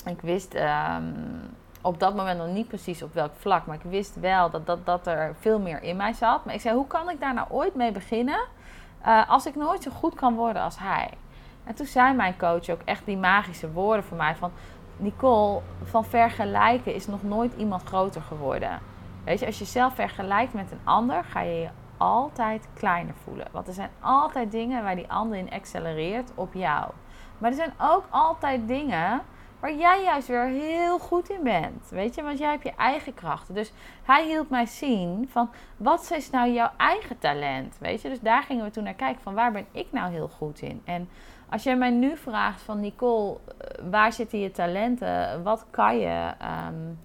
Ik 0.04 0.20
wist 0.20 0.54
um, 0.54 1.56
op 1.82 2.00
dat 2.00 2.14
moment 2.14 2.38
nog 2.38 2.48
niet 2.48 2.68
precies 2.68 3.02
op 3.02 3.14
welk 3.14 3.32
vlak, 3.36 3.66
maar 3.66 3.76
ik 3.76 3.90
wist 3.90 4.20
wel 4.20 4.50
dat, 4.50 4.66
dat, 4.66 4.86
dat 4.86 5.06
er 5.06 5.36
veel 5.40 5.58
meer 5.58 5.82
in 5.82 5.96
mij 5.96 6.12
zat. 6.12 6.44
Maar 6.44 6.54
ik 6.54 6.60
zei, 6.60 6.76
hoe 6.76 6.86
kan 6.86 7.10
ik 7.10 7.20
daar 7.20 7.34
nou 7.34 7.46
ooit 7.50 7.74
mee 7.74 7.92
beginnen? 7.92 8.40
Uh, 9.06 9.30
als 9.30 9.46
ik 9.46 9.56
nooit 9.56 9.82
zo 9.82 9.90
goed 9.90 10.14
kan 10.14 10.34
worden 10.34 10.62
als 10.62 10.78
hij. 10.78 11.10
En 11.68 11.74
toen 11.74 11.86
zei 11.86 12.14
mijn 12.14 12.36
coach 12.36 12.68
ook 12.68 12.82
echt 12.84 13.04
die 13.04 13.16
magische 13.16 13.72
woorden 13.72 14.04
voor 14.04 14.16
mij 14.16 14.36
van... 14.36 14.50
Nicole, 15.00 15.60
van 15.84 16.04
vergelijken 16.04 16.94
is 16.94 17.06
nog 17.06 17.22
nooit 17.22 17.52
iemand 17.56 17.82
groter 17.82 18.22
geworden. 18.22 18.78
Weet 19.24 19.38
je, 19.38 19.46
als 19.46 19.58
je 19.58 19.64
jezelf 19.64 19.94
vergelijkt 19.94 20.52
met 20.52 20.70
een 20.70 20.80
ander, 20.84 21.24
ga 21.24 21.40
je 21.40 21.60
je 21.60 21.68
altijd 21.96 22.68
kleiner 22.74 23.14
voelen. 23.24 23.46
Want 23.52 23.66
er 23.66 23.72
zijn 23.72 23.90
altijd 24.00 24.50
dingen 24.50 24.82
waar 24.82 24.96
die 24.96 25.10
ander 25.10 25.38
in 25.38 25.50
accelereert 25.50 26.30
op 26.34 26.54
jou. 26.54 26.90
Maar 27.38 27.50
er 27.50 27.56
zijn 27.56 27.72
ook 27.80 28.04
altijd 28.10 28.68
dingen 28.68 29.20
waar 29.60 29.74
jij 29.74 30.02
juist 30.02 30.28
weer 30.28 30.44
heel 30.44 30.98
goed 30.98 31.30
in 31.30 31.42
bent. 31.42 31.88
Weet 31.90 32.14
je, 32.14 32.22
want 32.22 32.38
jij 32.38 32.50
hebt 32.50 32.62
je 32.62 32.74
eigen 32.76 33.14
krachten. 33.14 33.54
Dus 33.54 33.72
hij 34.02 34.26
hielp 34.26 34.50
mij 34.50 34.66
zien 34.66 35.28
van 35.30 35.50
wat 35.76 36.10
is 36.14 36.30
nou 36.30 36.50
jouw 36.52 36.70
eigen 36.76 37.18
talent? 37.18 37.76
Weet 37.80 38.02
je, 38.02 38.08
dus 38.08 38.20
daar 38.20 38.42
gingen 38.42 38.64
we 38.64 38.70
toen 38.70 38.84
naar 38.84 38.94
kijken 38.94 39.22
van 39.22 39.34
waar 39.34 39.52
ben 39.52 39.66
ik 39.72 39.86
nou 39.90 40.12
heel 40.12 40.28
goed 40.28 40.60
in? 40.60 40.82
En 40.84 41.08
als 41.50 41.62
jij 41.62 41.76
mij 41.76 41.90
nu 41.90 42.16
vraagt 42.16 42.62
van 42.62 42.80
Nicole, 42.80 43.36
eh, 43.58 43.90
waar 43.90 44.12
zitten 44.12 44.38
je 44.38 44.50
talenten? 44.50 45.42
Wat 45.42 45.66
kan 45.70 45.98
je? 45.98 46.32
Um, 46.68 46.98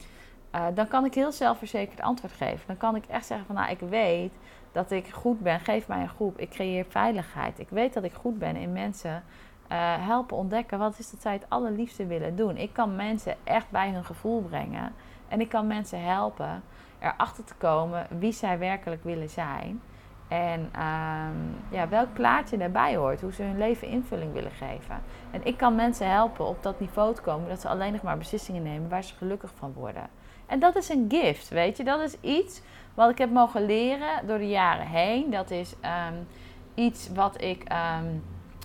uh, 0.56 0.66
dan 0.74 0.88
kan 0.88 1.06
ik 1.06 1.14
heel 1.14 1.32
zelfverzekerd 1.32 2.02
antwoord 2.02 2.34
geven. 2.34 2.68
Dan 2.68 2.78
kan 2.78 2.96
ik 2.96 3.06
echt 3.06 3.26
zeggen 3.26 3.46
van 3.46 3.56
nou, 3.56 3.72
ik 3.72 3.80
weet 3.80 4.34
dat 4.72 4.92
ik 4.92 5.08
goed 5.08 5.40
ben. 5.40 5.60
Geef 5.60 5.88
mij 5.88 6.02
een 6.02 6.10
groep. 6.10 6.40
Ik 6.40 6.50
creëer 6.50 6.86
veiligheid. 6.90 7.60
Ik 7.60 7.70
weet 7.70 7.94
dat 7.94 8.04
ik 8.04 8.14
goed 8.14 8.40
ben 8.40 8.56
in 8.56 8.72
mensen 8.72 9.24
uh, 9.72 10.06
helpen 10.06 10.38
ontdekken 10.38 10.80
wat 10.80 11.00
is 11.00 11.12
dat 11.12 11.22
zij 11.22 11.34
het 11.34 11.46
allerliefste 11.48 12.06
willen 12.06 12.36
doen. 12.36 12.58
Ik 12.58 12.74
kan 12.74 12.96
mensen 12.96 13.36
echt 13.44 13.70
bij 13.70 13.90
hun 13.90 14.06
gevoel 14.06 14.42
brengen. 14.42 14.94
En 15.28 15.42
ik 15.42 15.50
kan 15.50 15.68
mensen 15.68 16.04
helpen 16.04 16.64
erachter 17.00 17.44
te 17.44 17.56
komen 17.58 18.08
wie 18.20 18.32
zij 18.32 18.60
werkelijk 18.60 19.04
willen 19.04 19.30
zijn. 19.30 19.82
En 20.28 20.60
um, 20.60 21.56
ja, 21.70 21.88
welk 21.90 22.14
plaatje 22.14 22.58
daarbij 22.58 22.96
hoort. 22.96 23.22
Hoe 23.22 23.34
ze 23.34 23.44
hun 23.44 23.58
leven 23.58 23.88
invulling 23.88 24.34
willen 24.34 24.52
geven. 24.52 25.02
En 25.32 25.42
ik 25.44 25.58
kan 25.58 25.76
mensen 25.76 26.10
helpen 26.10 26.48
op 26.48 26.64
dat 26.64 26.80
niveau 26.80 27.16
te 27.16 27.22
komen. 27.22 27.50
Dat 27.50 27.62
ze 27.62 27.68
alleen 27.68 27.92
nog 27.92 28.02
maar 28.02 28.18
beslissingen 28.18 28.64
nemen 28.64 28.90
waar 28.90 29.04
ze 29.04 29.16
gelukkig 29.16 29.52
van 29.58 29.74
worden. 29.74 30.10
En 30.46 30.60
dat 30.60 30.76
is 30.76 30.90
een 30.90 31.06
gift, 31.10 31.50
weet 31.50 31.78
je. 31.78 31.84
Dat 31.84 32.02
is 32.02 32.16
iets 32.22 32.62
wat 32.94 33.10
ik 33.10 33.18
heb 33.18 33.32
mogen 33.32 33.66
leren 33.66 34.28
door 34.28 34.38
de 34.38 34.50
jaren 34.50 34.88
heen. 34.88 35.30
Dat 35.30 35.52
is 35.52 35.74
um, 35.82 36.28
iets 36.74 37.10
wat 37.14 37.42
ik... 37.42 37.72
Um, 38.00 38.24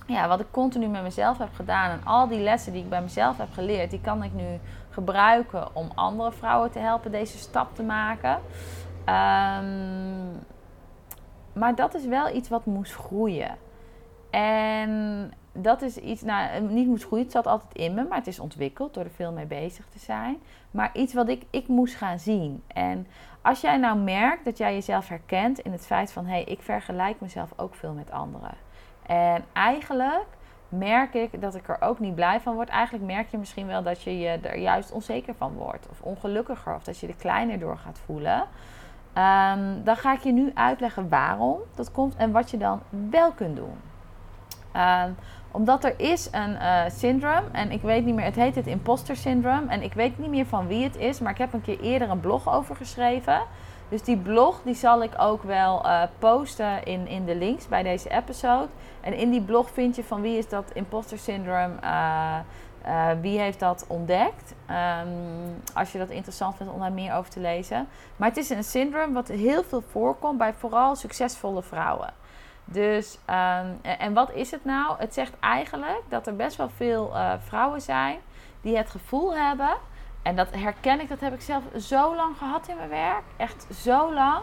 ja, 0.08 0.28
wat 0.28 0.40
ik 0.40 0.46
continu 0.50 0.86
met 0.86 1.02
mezelf 1.02 1.38
heb 1.38 1.54
gedaan 1.54 1.90
en 1.90 2.04
al 2.04 2.28
die 2.28 2.40
lessen 2.40 2.72
die 2.72 2.82
ik 2.82 2.88
bij 2.88 3.02
mezelf 3.02 3.36
heb 3.38 3.52
geleerd, 3.52 3.90
die 3.90 4.00
kan 4.00 4.22
ik 4.22 4.32
nu 4.32 4.58
gebruiken 4.90 5.76
om 5.76 5.90
andere 5.94 6.32
vrouwen 6.32 6.70
te 6.70 6.78
helpen 6.78 7.10
deze 7.10 7.38
stap 7.38 7.74
te 7.74 7.82
maken. 7.82 8.38
Um, 9.06 10.46
maar 11.58 11.74
dat 11.74 11.94
is 11.94 12.04
wel 12.04 12.34
iets 12.34 12.48
wat 12.48 12.66
moest 12.66 12.94
groeien. 12.94 13.56
En 14.30 15.32
dat 15.52 15.82
is 15.82 15.96
iets, 15.96 16.22
nou, 16.22 16.60
niet 16.60 16.86
moest 16.86 17.04
groeien, 17.04 17.24
het 17.24 17.34
zat 17.34 17.46
altijd 17.46 17.74
in 17.74 17.94
me, 17.94 18.04
maar 18.04 18.18
het 18.18 18.26
is 18.26 18.40
ontwikkeld 18.40 18.94
door 18.94 19.04
er 19.04 19.10
veel 19.10 19.32
mee 19.32 19.46
bezig 19.46 19.86
te 19.88 19.98
zijn. 19.98 20.38
Maar 20.70 20.90
iets 20.92 21.14
wat 21.14 21.28
ik, 21.28 21.42
ik 21.50 21.68
moest 21.68 21.94
gaan 21.94 22.18
zien. 22.18 22.62
En 22.66 23.06
als 23.42 23.60
jij 23.60 23.76
nou 23.76 23.98
merkt 23.98 24.44
dat 24.44 24.58
jij 24.58 24.74
jezelf 24.74 25.08
herkent 25.08 25.58
in 25.58 25.72
het 25.72 25.86
feit 25.86 26.12
van 26.12 26.24
hé, 26.24 26.32
hey, 26.32 26.44
ik 26.44 26.62
vergelijk 26.62 27.20
mezelf 27.20 27.52
ook 27.56 27.74
veel 27.74 27.92
met 27.92 28.10
anderen 28.10 28.66
en 29.08 29.44
eigenlijk 29.52 30.26
merk 30.68 31.14
ik 31.14 31.40
dat 31.40 31.54
ik 31.54 31.68
er 31.68 31.76
ook 31.80 31.98
niet 31.98 32.14
blij 32.14 32.40
van 32.40 32.54
word. 32.54 32.68
Eigenlijk 32.68 33.04
merk 33.04 33.30
je 33.30 33.38
misschien 33.38 33.66
wel 33.66 33.82
dat 33.82 34.02
je 34.02 34.18
je 34.18 34.28
er 34.28 34.58
juist 34.58 34.92
onzeker 34.92 35.34
van 35.34 35.52
wordt. 35.52 35.88
Of 35.90 36.00
ongelukkiger. 36.00 36.74
Of 36.74 36.84
dat 36.84 36.98
je 36.98 37.06
er 37.06 37.14
kleiner 37.14 37.58
door 37.58 37.76
gaat 37.78 38.00
voelen. 38.04 38.44
Um, 39.18 39.84
dan 39.84 39.96
ga 39.96 40.12
ik 40.12 40.22
je 40.22 40.32
nu 40.32 40.50
uitleggen 40.54 41.08
waarom 41.08 41.58
dat 41.74 41.92
komt 41.92 42.16
en 42.16 42.32
wat 42.32 42.50
je 42.50 42.56
dan 42.56 42.80
wel 43.10 43.32
kunt 43.32 43.56
doen. 43.56 43.76
Um, 44.76 45.16
omdat 45.50 45.84
er 45.84 45.94
is 45.96 46.28
een 46.32 46.50
uh, 46.50 46.80
syndroom 46.88 47.44
en 47.52 47.70
ik 47.70 47.82
weet 47.82 48.04
niet 48.04 48.14
meer, 48.14 48.24
het 48.24 48.34
heet 48.34 48.54
het 48.54 48.66
imposter 48.66 49.16
syndroom. 49.16 49.68
En 49.68 49.82
ik 49.82 49.92
weet 49.92 50.18
niet 50.18 50.30
meer 50.30 50.46
van 50.46 50.66
wie 50.66 50.84
het 50.84 50.96
is, 50.96 51.20
maar 51.20 51.32
ik 51.32 51.38
heb 51.38 51.52
een 51.52 51.62
keer 51.62 51.80
eerder 51.80 52.10
een 52.10 52.20
blog 52.20 52.52
over 52.54 52.76
geschreven. 52.76 53.40
Dus 53.88 54.02
die 54.02 54.16
blog 54.16 54.60
die 54.64 54.74
zal 54.74 55.02
ik 55.02 55.12
ook 55.16 55.42
wel 55.42 55.86
uh, 55.86 56.02
posten 56.18 56.84
in, 56.84 57.06
in 57.06 57.24
de 57.24 57.34
links 57.34 57.68
bij 57.68 57.82
deze 57.82 58.10
episode. 58.10 58.68
En 59.00 59.14
in 59.14 59.30
die 59.30 59.42
blog 59.42 59.70
vind 59.70 59.96
je 59.96 60.04
van 60.04 60.20
wie 60.20 60.38
is 60.38 60.48
dat 60.48 60.70
imposter 60.72 61.18
syndroom, 61.18 61.72
uh, 61.84 62.36
uh, 62.88 63.10
wie 63.20 63.38
heeft 63.38 63.60
dat 63.60 63.84
ontdekt. 63.88 64.54
Um, 64.70 65.62
als 65.74 65.92
je 65.92 65.98
dat 65.98 66.10
interessant 66.10 66.56
vindt 66.56 66.72
om 66.72 66.80
daar 66.80 66.92
meer 66.92 67.14
over 67.14 67.30
te 67.30 67.40
lezen. 67.40 67.88
Maar 68.16 68.28
het 68.28 68.36
is 68.36 68.50
een 68.50 68.64
syndroom 68.64 69.12
wat 69.12 69.28
heel 69.28 69.64
veel 69.64 69.82
voorkomt 69.90 70.38
bij 70.38 70.54
vooral 70.54 70.96
succesvolle 70.96 71.62
vrouwen. 71.62 72.12
Dus, 72.64 73.18
um, 73.26 73.78
en 73.82 74.12
wat 74.12 74.32
is 74.32 74.50
het 74.50 74.64
nou? 74.64 74.98
Het 74.98 75.14
zegt 75.14 75.32
eigenlijk 75.40 76.02
dat 76.08 76.26
er 76.26 76.36
best 76.36 76.56
wel 76.56 76.68
veel 76.68 77.12
vrouwen 77.44 77.80
zijn 77.80 78.18
die 78.60 78.76
het 78.76 78.90
gevoel 78.90 79.36
hebben 79.36 79.76
en 80.22 80.36
dat 80.36 80.48
herken 80.50 81.00
ik, 81.00 81.08
dat 81.08 81.20
heb 81.20 81.34
ik 81.34 81.40
zelf 81.40 81.62
zo 81.76 82.14
lang 82.14 82.36
gehad 82.36 82.68
in 82.68 82.76
mijn 82.76 82.88
werk. 82.88 83.22
Echt 83.36 83.66
zo 83.74 84.14
lang. 84.14 84.42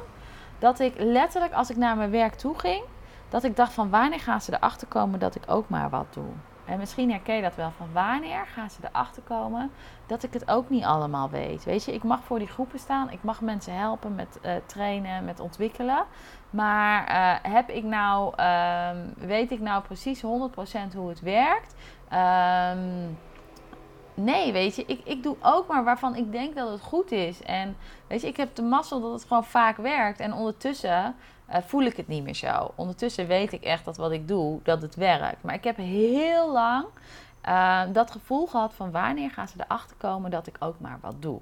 Dat 0.60 0.80
ik 0.80 0.94
letterlijk, 0.98 1.54
als 1.54 1.70
ik 1.70 1.78
naar 1.78 1.98
mijn 1.98 2.12
werk 2.12 2.34
toe 2.34 2.60
ging, 2.60 2.84
dat 3.30 3.44
ik 3.44 3.56
dacht 3.56 3.74
van 3.74 3.90
wanneer 3.90 4.20
gaan 4.20 4.42
ze 4.42 4.54
erachter 4.54 4.88
komen 4.88 5.20
dat 5.20 5.36
ik 5.36 5.44
ook 5.48 5.70
maar 5.70 5.90
wat 5.90 6.14
doe. 6.14 6.32
En 6.66 6.78
misschien 6.78 7.12
herken 7.12 7.36
je 7.36 7.42
dat 7.42 7.56
wel 7.56 7.72
van 7.78 7.88
wanneer 7.94 8.46
gaan 8.46 8.70
ze 8.70 8.80
erachter 8.82 9.22
komen 9.22 9.72
dat 10.06 10.24
ik 10.24 10.34
het 10.34 10.50
ook 10.50 10.70
niet 10.70 10.84
allemaal 10.84 11.30
weet. 11.30 11.64
Weet 11.64 11.84
je, 11.84 11.94
ik 11.94 12.04
mag 12.04 12.24
voor 12.24 12.40
die 12.40 12.48
groepen 12.48 12.80
staan, 12.80 13.12
ik 13.12 13.24
mag 13.24 13.42
mensen 13.42 13.78
helpen 13.78 14.16
met 14.16 14.40
uh, 14.46 14.52
trainen, 14.66 15.26
met 15.26 15.40
ontwikkelen. 15.40 16.06
Maar 16.50 17.10
uh, 17.10 17.54
heb 17.54 17.70
ik 17.70 17.84
nou, 17.84 18.34
uh, 18.40 18.90
weet 19.18 19.52
ik 19.52 19.60
nou 19.60 19.84
precies 19.84 20.24
100% 20.24 20.26
hoe 20.96 21.10
het 21.10 21.22
werkt? 21.22 21.76
Um, 22.14 23.18
nee, 24.14 24.52
weet 24.52 24.76
je, 24.76 24.86
ik, 24.86 25.02
ik 25.04 25.24
doe 25.24 25.36
ook 25.42 25.68
maar 25.68 25.84
waarvan 25.84 26.16
ik 26.16 26.32
denk 26.32 26.56
dat 26.56 26.70
het 26.70 26.82
goed 26.82 27.12
is. 27.12 27.42
En 27.42 27.78
weet 28.08 28.22
je, 28.22 28.28
ik 28.28 28.38
heb 28.38 28.56
de 28.56 28.62
mazzel 28.62 29.02
dat 29.02 29.12
het 29.12 29.26
gewoon 29.26 29.46
vaak 29.46 29.78
werkt. 29.78 30.20
En 30.20 30.34
ondertussen 30.34 31.16
eh, 31.48 31.62
voel 31.66 31.82
ik 31.82 31.98
het 31.98 32.08
niet 32.08 32.24
meer 32.24 32.36
zo. 32.36 32.72
Ondertussen 32.75 33.28
weet 33.28 33.54
ik 33.54 33.64
echt 33.64 33.86
dat 33.86 33.98
wat 33.98 34.12
ik 34.12 34.28
doe, 34.28 34.60
dat 34.64 34.82
het 34.82 34.96
werkt. 34.96 35.44
Maar 35.44 35.54
ik 35.54 35.64
heb 35.64 35.78
heel 35.78 36.52
lang 36.52 36.86
eh, 37.42 37.82
dat 37.94 38.12
gevoel 38.12 38.48
gehad 38.48 38.74
van 38.74 38.92
wanneer 38.92 39.32
gaan 39.32 39.48
ze 39.48 39.56
erachter 39.58 39.96
komen 39.98 40.32
dat 40.32 40.48
ik 40.48 40.56
ook 40.60 40.80
maar 40.80 40.98
wat 41.02 41.22
doe. 41.22 41.40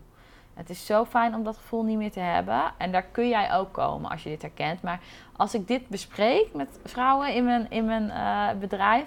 Het 0.54 0.70
is 0.70 0.86
zo 0.86 1.06
fijn 1.06 1.36
om 1.36 1.44
dat 1.44 1.58
gevoel 1.58 1.84
niet 1.84 1.98
meer 1.98 2.12
te 2.12 2.20
hebben. 2.20 2.62
En 2.78 2.92
daar 2.92 3.04
kun 3.04 3.28
jij 3.28 3.54
ook 3.54 3.72
komen 3.72 4.12
als 4.12 4.24
je 4.24 4.30
dit 4.30 4.42
herkent. 4.42 4.82
Maar 4.82 5.00
als 5.36 5.54
ik 5.54 5.68
dit 5.68 5.88
bespreek 5.88 6.54
met 6.54 6.80
vrouwen 6.86 7.34
in 7.34 7.44
mijn, 7.44 7.70
in 7.70 7.86
mijn 7.86 8.10
eh, 8.10 8.60
bedrijf, 8.60 9.06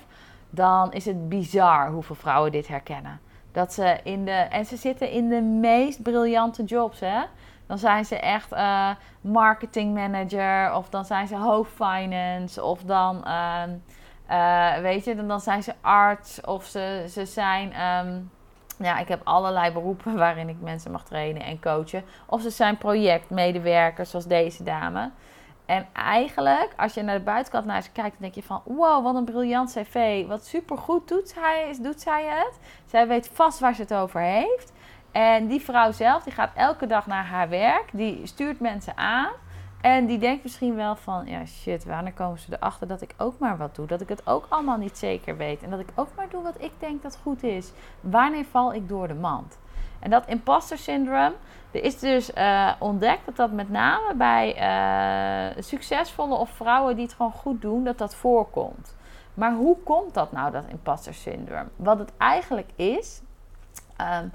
dan 0.50 0.93
is 0.93 1.05
het 1.05 1.29
bizar 1.29 1.91
hoeveel 1.91 2.15
vrouwen 2.15 2.53
dit 2.53 2.69
herkennen. 2.69 3.21
Dat 3.53 3.73
ze 3.73 4.00
in 4.05 4.25
de, 4.25 4.31
en 4.31 4.65
ze 4.65 4.76
zitten 4.76 5.11
in 5.11 5.29
de 5.29 5.41
meest 5.41 6.03
briljante 6.03 6.65
jobs. 6.65 7.00
Hè? 7.00 7.23
Dan 7.67 7.79
zijn 7.79 8.05
ze 8.05 8.19
echt 8.19 8.53
uh, 8.53 8.91
marketing 9.21 9.95
manager, 9.95 10.75
of 10.75 10.89
dan 10.89 11.05
zijn 11.05 11.27
ze 11.27 11.37
hoofd 11.37 11.73
finance, 11.73 12.63
of 12.63 12.83
dan, 12.83 13.25
ehm, 13.25 13.71
eh, 14.27 14.79
weet 14.81 15.05
je, 15.05 15.15
dan, 15.15 15.29
dan 15.29 15.41
zijn 15.41 15.63
ze 15.63 15.73
arts, 15.81 16.41
of 16.41 16.65
ze, 16.65 17.07
ze 17.09 17.25
zijn. 17.25 17.73
Ehm, 17.73 18.19
ja, 18.79 18.99
ik 18.99 19.09
heb 19.09 19.21
allerlei 19.25 19.73
beroepen 19.73 20.17
waarin 20.25 20.49
ik 20.49 20.61
mensen 20.61 20.91
mag 20.91 21.05
trainen 21.05 21.43
en 21.43 21.61
coachen. 21.61 22.05
Of 22.27 22.43
ze 22.43 22.51
zijn 22.51 22.79
projectmedewerkers, 22.79 24.11
zoals 24.11 24.27
deze 24.27 24.63
dame. 24.63 25.11
En 25.67 25.87
eigenlijk, 25.93 26.73
als 26.77 26.95
je 26.95 27.03
naar 27.03 27.19
de 27.19 27.25
buitenkant 27.25 27.65
naar 27.65 27.83
ze 27.83 27.91
kijkt, 27.91 28.11
dan 28.11 28.21
denk 28.21 28.35
je 28.35 28.43
van... 28.43 28.63
Wow, 28.65 29.05
wat 29.05 29.15
een 29.15 29.25
briljant 29.25 29.73
cv. 29.73 30.27
Wat 30.27 30.47
supergoed 30.47 31.09
doet 31.09 31.29
zij, 31.29 31.77
doet 31.81 32.01
zij 32.01 32.25
het. 32.25 32.59
Zij 32.87 33.07
weet 33.09 33.31
vast 33.33 33.59
waar 33.59 33.75
ze 33.75 33.83
het 33.83 33.95
over 33.95 34.21
heeft. 34.21 34.73
En 35.17 35.47
die 35.47 35.61
vrouw 35.61 35.93
zelf, 35.93 36.23
die 36.23 36.33
gaat 36.33 36.51
elke 36.55 36.87
dag 36.87 37.07
naar 37.07 37.25
haar 37.25 37.49
werk. 37.49 37.85
Die 37.93 38.27
stuurt 38.27 38.61
mensen 38.61 38.97
aan. 38.97 39.31
En 39.81 40.07
die 40.07 40.19
denkt 40.19 40.43
misschien 40.43 40.75
wel 40.75 40.97
van, 40.97 41.27
ja 41.27 41.47
shit, 41.47 41.85
wanneer 41.85 42.13
komen 42.13 42.39
ze 42.39 42.57
erachter 42.57 42.89
dat 42.89 43.01
ik 43.01 43.15
ook 43.17 43.39
maar 43.39 43.57
wat 43.57 43.75
doe? 43.75 43.87
Dat 43.87 44.01
ik 44.01 44.09
het 44.09 44.27
ook 44.27 44.47
allemaal 44.49 44.77
niet 44.77 44.99
zeker 44.99 45.37
weet. 45.37 45.63
En 45.63 45.71
dat 45.71 45.81
ik 45.81 45.89
ook 45.95 46.09
maar 46.17 46.29
doe 46.29 46.43
wat 46.43 46.63
ik 46.63 46.73
denk 46.79 47.03
dat 47.03 47.19
goed 47.23 47.43
is. 47.43 47.73
Wanneer 48.01 48.45
val 48.45 48.75
ik 48.75 48.89
door 48.89 49.09
de 49.09 49.15
mand? 49.15 49.59
En 49.99 50.11
dat 50.11 50.27
imposter 50.27 50.79
syndroom, 50.79 51.33
er 51.71 51.83
is 51.83 51.99
dus 51.99 52.35
uh, 52.35 52.73
ontdekt 52.79 53.27
dat 53.27 53.37
dat 53.37 53.53
met 53.53 53.71
name 53.71 54.15
bij 54.15 54.57
uh, 55.57 55.63
succesvolle 55.63 56.35
of 56.35 56.51
vrouwen 56.51 56.95
die 56.95 57.05
het 57.05 57.15
gewoon 57.15 57.33
goed 57.33 57.61
doen, 57.61 57.85
dat 57.85 57.99
dat 57.99 58.15
voorkomt. 58.15 58.97
Maar 59.35 59.53
hoe 59.53 59.77
komt 59.85 60.15
dat 60.15 60.33
nou, 60.33 60.53
dat 60.53 60.65
imposter 60.69 61.15
syndroom? 61.15 61.69
Wat 61.77 61.99
het 61.99 62.13
eigenlijk 62.17 62.71
is, 62.75 63.21
um, 64.01 64.33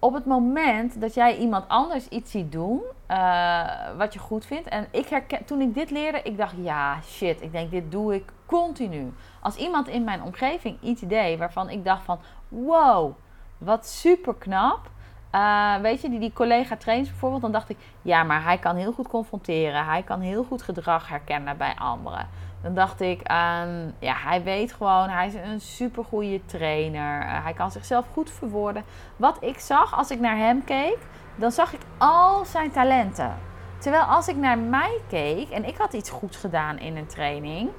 op 0.00 0.14
het 0.14 0.24
moment 0.26 1.00
dat 1.00 1.14
jij 1.14 1.36
iemand 1.36 1.68
anders 1.68 2.08
iets 2.08 2.30
ziet 2.30 2.52
doen 2.52 2.80
uh, 3.10 3.66
wat 3.96 4.12
je 4.12 4.18
goed 4.18 4.46
vindt. 4.46 4.68
En 4.68 4.86
ik 4.90 5.08
herken, 5.08 5.44
toen 5.44 5.60
ik 5.60 5.74
dit 5.74 5.90
leerde, 5.90 6.22
ik 6.22 6.36
dacht, 6.36 6.54
ja, 6.62 7.02
shit, 7.02 7.42
ik 7.42 7.52
denk, 7.52 7.70
dit 7.70 7.90
doe 7.90 8.14
ik 8.14 8.32
continu. 8.46 9.12
Als 9.40 9.56
iemand 9.56 9.88
in 9.88 10.04
mijn 10.04 10.22
omgeving 10.22 10.78
iets 10.80 11.00
deed 11.00 11.38
waarvan 11.38 11.70
ik 11.70 11.84
dacht 11.84 12.04
van, 12.04 12.18
wow, 12.48 13.12
wat 13.58 13.86
super 13.86 14.34
knap. 14.34 14.90
Uh, 15.34 15.76
weet 15.76 16.00
je, 16.00 16.10
die, 16.10 16.18
die 16.18 16.32
collega 16.32 16.76
trains 16.76 17.08
bijvoorbeeld, 17.08 17.42
dan 17.42 17.52
dacht 17.52 17.68
ik, 17.68 17.76
ja, 18.02 18.22
maar 18.22 18.42
hij 18.42 18.58
kan 18.58 18.76
heel 18.76 18.92
goed 18.92 19.08
confronteren. 19.08 19.84
Hij 19.84 20.02
kan 20.02 20.20
heel 20.20 20.44
goed 20.44 20.62
gedrag 20.62 21.08
herkennen 21.08 21.56
bij 21.56 21.74
anderen. 21.78 22.28
Dan 22.62 22.74
dacht 22.74 23.00
ik, 23.00 23.18
um, 23.18 23.94
ja, 23.98 24.14
hij 24.16 24.42
weet 24.42 24.72
gewoon, 24.72 25.08
hij 25.08 25.26
is 25.26 25.34
een 25.34 25.60
supergoeie 25.60 26.44
trainer. 26.44 27.22
Uh, 27.22 27.44
hij 27.44 27.52
kan 27.52 27.70
zichzelf 27.70 28.06
goed 28.12 28.30
verwoorden. 28.30 28.84
Wat 29.16 29.36
ik 29.40 29.58
zag 29.58 29.96
als 29.96 30.10
ik 30.10 30.20
naar 30.20 30.36
hem 30.36 30.64
keek, 30.64 30.98
dan 31.36 31.50
zag 31.52 31.72
ik 31.72 31.80
al 31.98 32.44
zijn 32.44 32.70
talenten. 32.70 33.34
Terwijl 33.78 34.02
als 34.02 34.28
ik 34.28 34.36
naar 34.36 34.58
mij 34.58 34.98
keek 35.08 35.50
en 35.50 35.64
ik 35.64 35.76
had 35.76 35.92
iets 35.92 36.10
goeds 36.10 36.36
gedaan 36.36 36.78
in 36.78 36.96
een 36.96 37.06
training, 37.06 37.70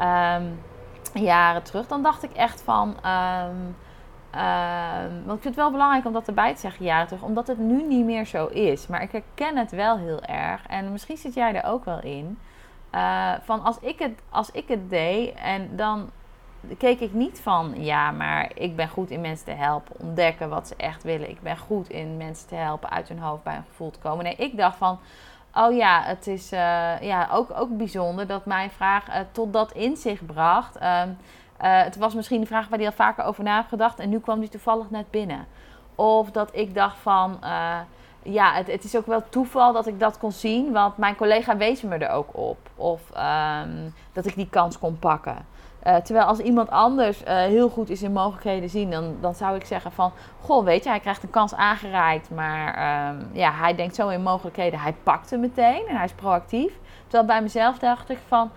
um, 0.00 0.60
jaren 1.22 1.62
terug, 1.62 1.86
dan 1.86 2.02
dacht 2.02 2.22
ik 2.22 2.32
echt 2.32 2.62
van. 2.62 2.88
Um, 2.88 3.76
want 5.24 5.36
ik 5.36 5.42
vind 5.42 5.44
het 5.44 5.54
wel 5.54 5.70
belangrijk 5.70 6.06
om 6.06 6.12
dat 6.12 6.28
erbij 6.28 6.54
te 6.54 6.60
zeggen, 6.60 6.84
jaren 6.84 7.06
terug, 7.06 7.22
omdat 7.22 7.46
het 7.46 7.58
nu 7.58 7.82
niet 7.82 8.04
meer 8.04 8.24
zo 8.24 8.46
is. 8.46 8.86
Maar 8.86 9.02
ik 9.02 9.12
herken 9.12 9.56
het 9.56 9.70
wel 9.70 9.98
heel 9.98 10.22
erg. 10.22 10.66
En 10.66 10.92
misschien 10.92 11.16
zit 11.16 11.34
jij 11.34 11.54
er 11.54 11.64
ook 11.64 11.84
wel 11.84 12.00
in. 12.00 12.38
Uh, 12.94 13.32
van 13.42 13.62
als 13.62 13.78
ik, 13.80 13.98
het, 13.98 14.20
als 14.30 14.50
ik 14.50 14.68
het 14.68 14.90
deed 14.90 15.34
en 15.34 15.76
dan 15.76 16.10
keek 16.78 17.00
ik 17.00 17.12
niet 17.12 17.40
van 17.40 17.74
ja, 17.76 18.10
maar 18.10 18.50
ik 18.54 18.76
ben 18.76 18.88
goed 18.88 19.10
in 19.10 19.20
mensen 19.20 19.44
te 19.44 19.52
helpen, 19.52 20.00
ontdekken 20.00 20.48
wat 20.48 20.68
ze 20.68 20.74
echt 20.76 21.02
willen. 21.02 21.30
Ik 21.30 21.40
ben 21.40 21.58
goed 21.58 21.90
in 21.90 22.16
mensen 22.16 22.48
te 22.48 22.54
helpen 22.54 22.90
uit 22.90 23.08
hun 23.08 23.18
hoofd 23.18 23.42
bij 23.42 23.56
een 23.56 23.64
gevoel 23.68 23.90
te 23.90 23.98
komen. 23.98 24.24
Nee, 24.24 24.36
ik 24.36 24.56
dacht 24.56 24.76
van 24.76 24.98
oh 25.54 25.76
ja, 25.76 26.02
het 26.02 26.26
is 26.26 26.52
uh, 26.52 27.00
ja, 27.00 27.28
ook, 27.32 27.50
ook 27.54 27.76
bijzonder 27.76 28.26
dat 28.26 28.46
mijn 28.46 28.70
vraag 28.70 29.08
uh, 29.08 29.14
tot 29.32 29.52
dat 29.52 29.72
inzicht 29.72 30.26
bracht. 30.26 30.76
Uh, 30.76 31.02
het 31.56 31.96
was 31.96 32.14
misschien 32.14 32.40
een 32.40 32.46
vraag 32.46 32.68
waar 32.68 32.78
hij 32.78 32.88
al 32.88 32.94
vaker 32.94 33.24
over 33.24 33.44
na 33.44 33.56
heeft 33.56 33.68
gedacht 33.68 33.98
en 33.98 34.08
nu 34.08 34.20
kwam 34.20 34.40
die 34.40 34.48
toevallig 34.48 34.90
net 34.90 35.10
binnen. 35.10 35.46
Of 35.94 36.30
dat 36.30 36.50
ik 36.52 36.74
dacht 36.74 36.98
van 36.98 37.38
ja, 38.22 38.52
het, 38.52 38.66
het, 38.66 38.84
is 38.84 38.96
ook 38.96 39.06
wel 39.06 39.22
toeval 39.28 39.72
dat 39.72 39.86
ik 39.86 40.00
dat 40.00 40.18
kon 40.18 40.32
zien, 40.32 40.72
want 40.72 40.96
mijn 40.96 41.16
collega 41.16 41.56
wees 41.56 41.82
me 41.82 41.96
er 41.96 42.10
ook 42.10 42.36
op. 42.36 42.58
Of 42.76 43.00
um, 43.16 43.94
dat 44.12 44.26
ik 44.26 44.34
die 44.34 44.48
kans 44.50 44.78
kon 44.78 44.98
pakken. 44.98 45.46
Uh, 45.86 45.96
terwijl 45.96 46.26
als 46.26 46.38
iemand 46.38 46.70
anders 46.70 47.22
uh, 47.22 47.28
heel 47.28 47.68
goed 47.68 47.90
is 47.90 48.02
in 48.02 48.12
mogelijkheden 48.12 48.70
zien, 48.70 48.90
dan, 48.90 49.16
dan 49.20 49.34
zou 49.34 49.56
ik 49.56 49.64
zeggen 49.64 49.92
van... 49.92 50.12
Goh, 50.40 50.64
weet 50.64 50.84
je, 50.84 50.90
hij 50.90 51.00
krijgt 51.00 51.22
een 51.22 51.30
kans 51.30 51.54
aangereikt, 51.54 52.30
maar 52.30 52.68
um, 53.08 53.28
ja, 53.32 53.52
hij 53.52 53.74
denkt 53.74 53.94
zo 53.94 54.08
in 54.08 54.22
mogelijkheden. 54.22 54.80
Hij 54.80 54.94
pakt 55.02 55.30
hem 55.30 55.40
meteen 55.40 55.82
en 55.88 55.96
hij 55.96 56.04
is 56.04 56.12
proactief. 56.12 56.72
Terwijl 57.02 57.24
bij 57.24 57.42
mezelf 57.42 57.78
dacht 57.78 58.10
ik 58.10 58.18
van... 58.28 58.50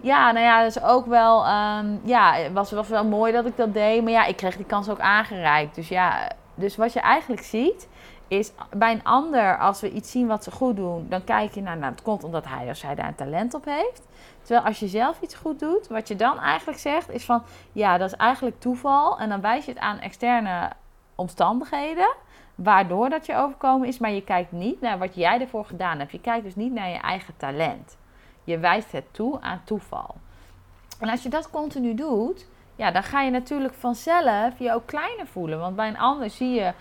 Ja, 0.00 0.32
nou 0.32 0.44
ja, 0.44 0.62
dat 0.62 0.76
is 0.76 0.82
ook 0.82 1.06
wel... 1.06 1.46
Um, 1.46 2.00
ja, 2.04 2.34
was, 2.52 2.70
was 2.70 2.88
wel 2.88 3.04
mooi 3.04 3.32
dat 3.32 3.46
ik 3.46 3.56
dat 3.56 3.74
deed, 3.74 4.02
maar 4.02 4.12
ja, 4.12 4.24
ik 4.24 4.36
kreeg 4.36 4.56
die 4.56 4.66
kans 4.66 4.88
ook 4.88 5.00
aangereikt. 5.00 5.74
Dus 5.74 5.88
ja, 5.88 6.30
dus 6.54 6.76
wat 6.76 6.92
je 6.92 7.00
eigenlijk 7.00 7.42
ziet 7.42 7.88
is 8.28 8.52
bij 8.76 8.92
een 8.92 9.04
ander, 9.04 9.58
als 9.58 9.80
we 9.80 9.90
iets 9.90 10.10
zien 10.10 10.26
wat 10.26 10.44
ze 10.44 10.50
goed 10.50 10.76
doen, 10.76 11.06
dan 11.08 11.24
kijk 11.24 11.54
je 11.54 11.62
naar, 11.62 11.76
nou, 11.76 11.92
het 11.92 12.02
komt 12.02 12.24
omdat 12.24 12.44
hij 12.48 12.70
of 12.70 12.76
zij 12.76 12.94
daar 12.94 13.08
een 13.08 13.14
talent 13.14 13.54
op 13.54 13.64
heeft. 13.64 14.02
Terwijl 14.42 14.66
als 14.66 14.78
je 14.78 14.88
zelf 14.88 15.20
iets 15.20 15.34
goed 15.34 15.58
doet, 15.58 15.86
wat 15.86 16.08
je 16.08 16.16
dan 16.16 16.38
eigenlijk 16.38 16.78
zegt, 16.78 17.10
is 17.10 17.24
van, 17.24 17.42
ja, 17.72 17.98
dat 17.98 18.12
is 18.12 18.16
eigenlijk 18.16 18.60
toeval. 18.60 19.18
En 19.18 19.28
dan 19.28 19.40
wijs 19.40 19.64
je 19.64 19.70
het 19.70 19.80
aan 19.80 19.98
externe 19.98 20.70
omstandigheden, 21.14 22.14
waardoor 22.54 23.08
dat 23.08 23.26
je 23.26 23.36
overkomen 23.36 23.88
is. 23.88 23.98
Maar 23.98 24.10
je 24.10 24.24
kijkt 24.24 24.52
niet 24.52 24.80
naar 24.80 24.98
wat 24.98 25.14
jij 25.14 25.40
ervoor 25.40 25.64
gedaan 25.64 25.98
hebt. 25.98 26.12
Je 26.12 26.20
kijkt 26.20 26.44
dus 26.44 26.54
niet 26.54 26.72
naar 26.72 26.88
je 26.88 26.98
eigen 26.98 27.36
talent. 27.36 27.96
Je 28.44 28.58
wijst 28.58 28.92
het 28.92 29.04
toe 29.10 29.40
aan 29.40 29.60
toeval. 29.64 30.14
En 31.00 31.08
als 31.08 31.22
je 31.22 31.28
dat 31.28 31.50
continu 31.50 31.94
doet, 31.94 32.46
ja, 32.76 32.90
dan 32.90 33.02
ga 33.02 33.20
je 33.20 33.30
natuurlijk 33.30 33.74
vanzelf 33.74 34.58
je 34.58 34.72
ook 34.72 34.86
kleiner 34.86 35.26
voelen. 35.26 35.58
Want 35.58 35.76
bij 35.76 35.88
een 35.88 35.98
ander 35.98 36.30
zie 36.30 36.54
je 36.54 36.72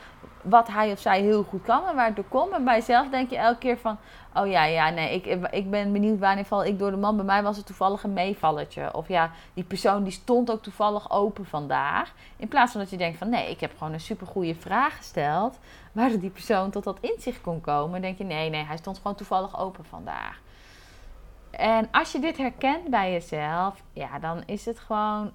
wat 0.41 0.67
hij 0.67 0.91
of 0.91 0.99
zij 0.99 1.21
heel 1.21 1.43
goed 1.43 1.63
kan 1.63 1.88
en 1.88 1.95
waar 1.95 2.05
het 2.05 2.15
door 2.15 2.25
komt. 2.25 2.51
En 2.51 2.63
bij 2.63 2.75
jezelf 2.75 3.10
denk 3.10 3.29
je 3.29 3.38
elke 3.38 3.58
keer 3.58 3.77
van... 3.77 3.97
Oh 4.34 4.47
ja, 4.47 4.63
ja, 4.63 4.89
nee, 4.89 5.15
ik, 5.15 5.49
ik 5.51 5.69
ben 5.69 5.91
benieuwd 5.91 6.19
wanneer 6.19 6.45
val 6.45 6.65
ik 6.65 6.79
door 6.79 6.91
de 6.91 6.97
man. 6.97 7.15
Bij 7.15 7.25
mij 7.25 7.43
was 7.43 7.58
het 7.58 7.65
toevallig 7.65 8.03
een 8.03 8.13
meevalletje. 8.13 8.93
Of 8.93 9.08
ja, 9.08 9.31
die 9.53 9.63
persoon 9.63 10.03
die 10.03 10.12
stond 10.12 10.51
ook 10.51 10.63
toevallig 10.63 11.12
open 11.12 11.45
vandaag. 11.45 12.13
In 12.38 12.47
plaats 12.47 12.71
van 12.71 12.81
dat 12.81 12.89
je 12.89 12.97
denkt 12.97 13.17
van... 13.17 13.29
Nee, 13.29 13.49
ik 13.49 13.60
heb 13.60 13.71
gewoon 13.77 13.93
een 13.93 13.99
supergoeie 13.99 14.55
vraag 14.55 14.97
gesteld. 14.97 15.60
Waardoor 15.91 16.19
die 16.19 16.29
persoon 16.29 16.71
tot 16.71 16.84
dat 16.84 16.99
inzicht 16.99 17.41
kon 17.41 17.62
komen. 17.62 18.01
denk 18.01 18.17
je, 18.17 18.23
nee, 18.23 18.49
nee, 18.49 18.63
hij 18.63 18.77
stond 18.77 18.97
gewoon 18.97 19.15
toevallig 19.15 19.60
open 19.60 19.86
vandaag. 19.86 20.39
En 21.51 21.88
als 21.91 22.12
je 22.12 22.19
dit 22.19 22.38
herkent 22.38 22.89
bij 22.89 23.12
jezelf... 23.12 23.81
Ja, 23.93 24.19
dan 24.19 24.43
is 24.45 24.65
het 24.65 24.79
gewoon 24.79 25.31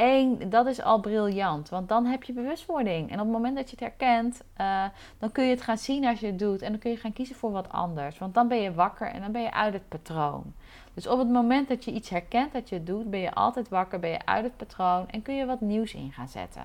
Eén, 0.00 0.50
dat 0.50 0.66
is 0.66 0.82
al 0.82 1.00
briljant, 1.00 1.68
want 1.68 1.88
dan 1.88 2.06
heb 2.06 2.22
je 2.22 2.32
bewustwording. 2.32 3.10
En 3.10 3.14
op 3.14 3.24
het 3.24 3.34
moment 3.34 3.56
dat 3.56 3.70
je 3.70 3.76
het 3.78 3.80
herkent, 3.80 4.42
uh, 4.60 4.84
dan 5.18 5.32
kun 5.32 5.44
je 5.44 5.50
het 5.50 5.62
gaan 5.62 5.78
zien 5.78 6.06
als 6.06 6.20
je 6.20 6.26
het 6.26 6.38
doet. 6.38 6.62
En 6.62 6.70
dan 6.70 6.80
kun 6.80 6.90
je 6.90 6.96
gaan 6.96 7.12
kiezen 7.12 7.36
voor 7.36 7.50
wat 7.50 7.72
anders. 7.72 8.18
Want 8.18 8.34
dan 8.34 8.48
ben 8.48 8.60
je 8.60 8.74
wakker 8.74 9.06
en 9.06 9.20
dan 9.20 9.32
ben 9.32 9.42
je 9.42 9.52
uit 9.52 9.72
het 9.72 9.88
patroon. 9.88 10.54
Dus 10.94 11.06
op 11.06 11.18
het 11.18 11.28
moment 11.28 11.68
dat 11.68 11.84
je 11.84 11.92
iets 11.92 12.08
herkent 12.08 12.52
dat 12.52 12.68
je 12.68 12.74
het 12.74 12.86
doet, 12.86 13.10
ben 13.10 13.20
je 13.20 13.34
altijd 13.34 13.68
wakker, 13.68 13.98
ben 13.98 14.10
je 14.10 14.24
uit 14.26 14.44
het 14.44 14.56
patroon 14.56 15.08
en 15.08 15.22
kun 15.22 15.34
je 15.34 15.46
wat 15.46 15.60
nieuws 15.60 15.94
in 15.94 16.12
gaan 16.12 16.28
zetten. 16.28 16.64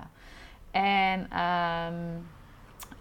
En 0.70 1.20
um, 1.20 2.26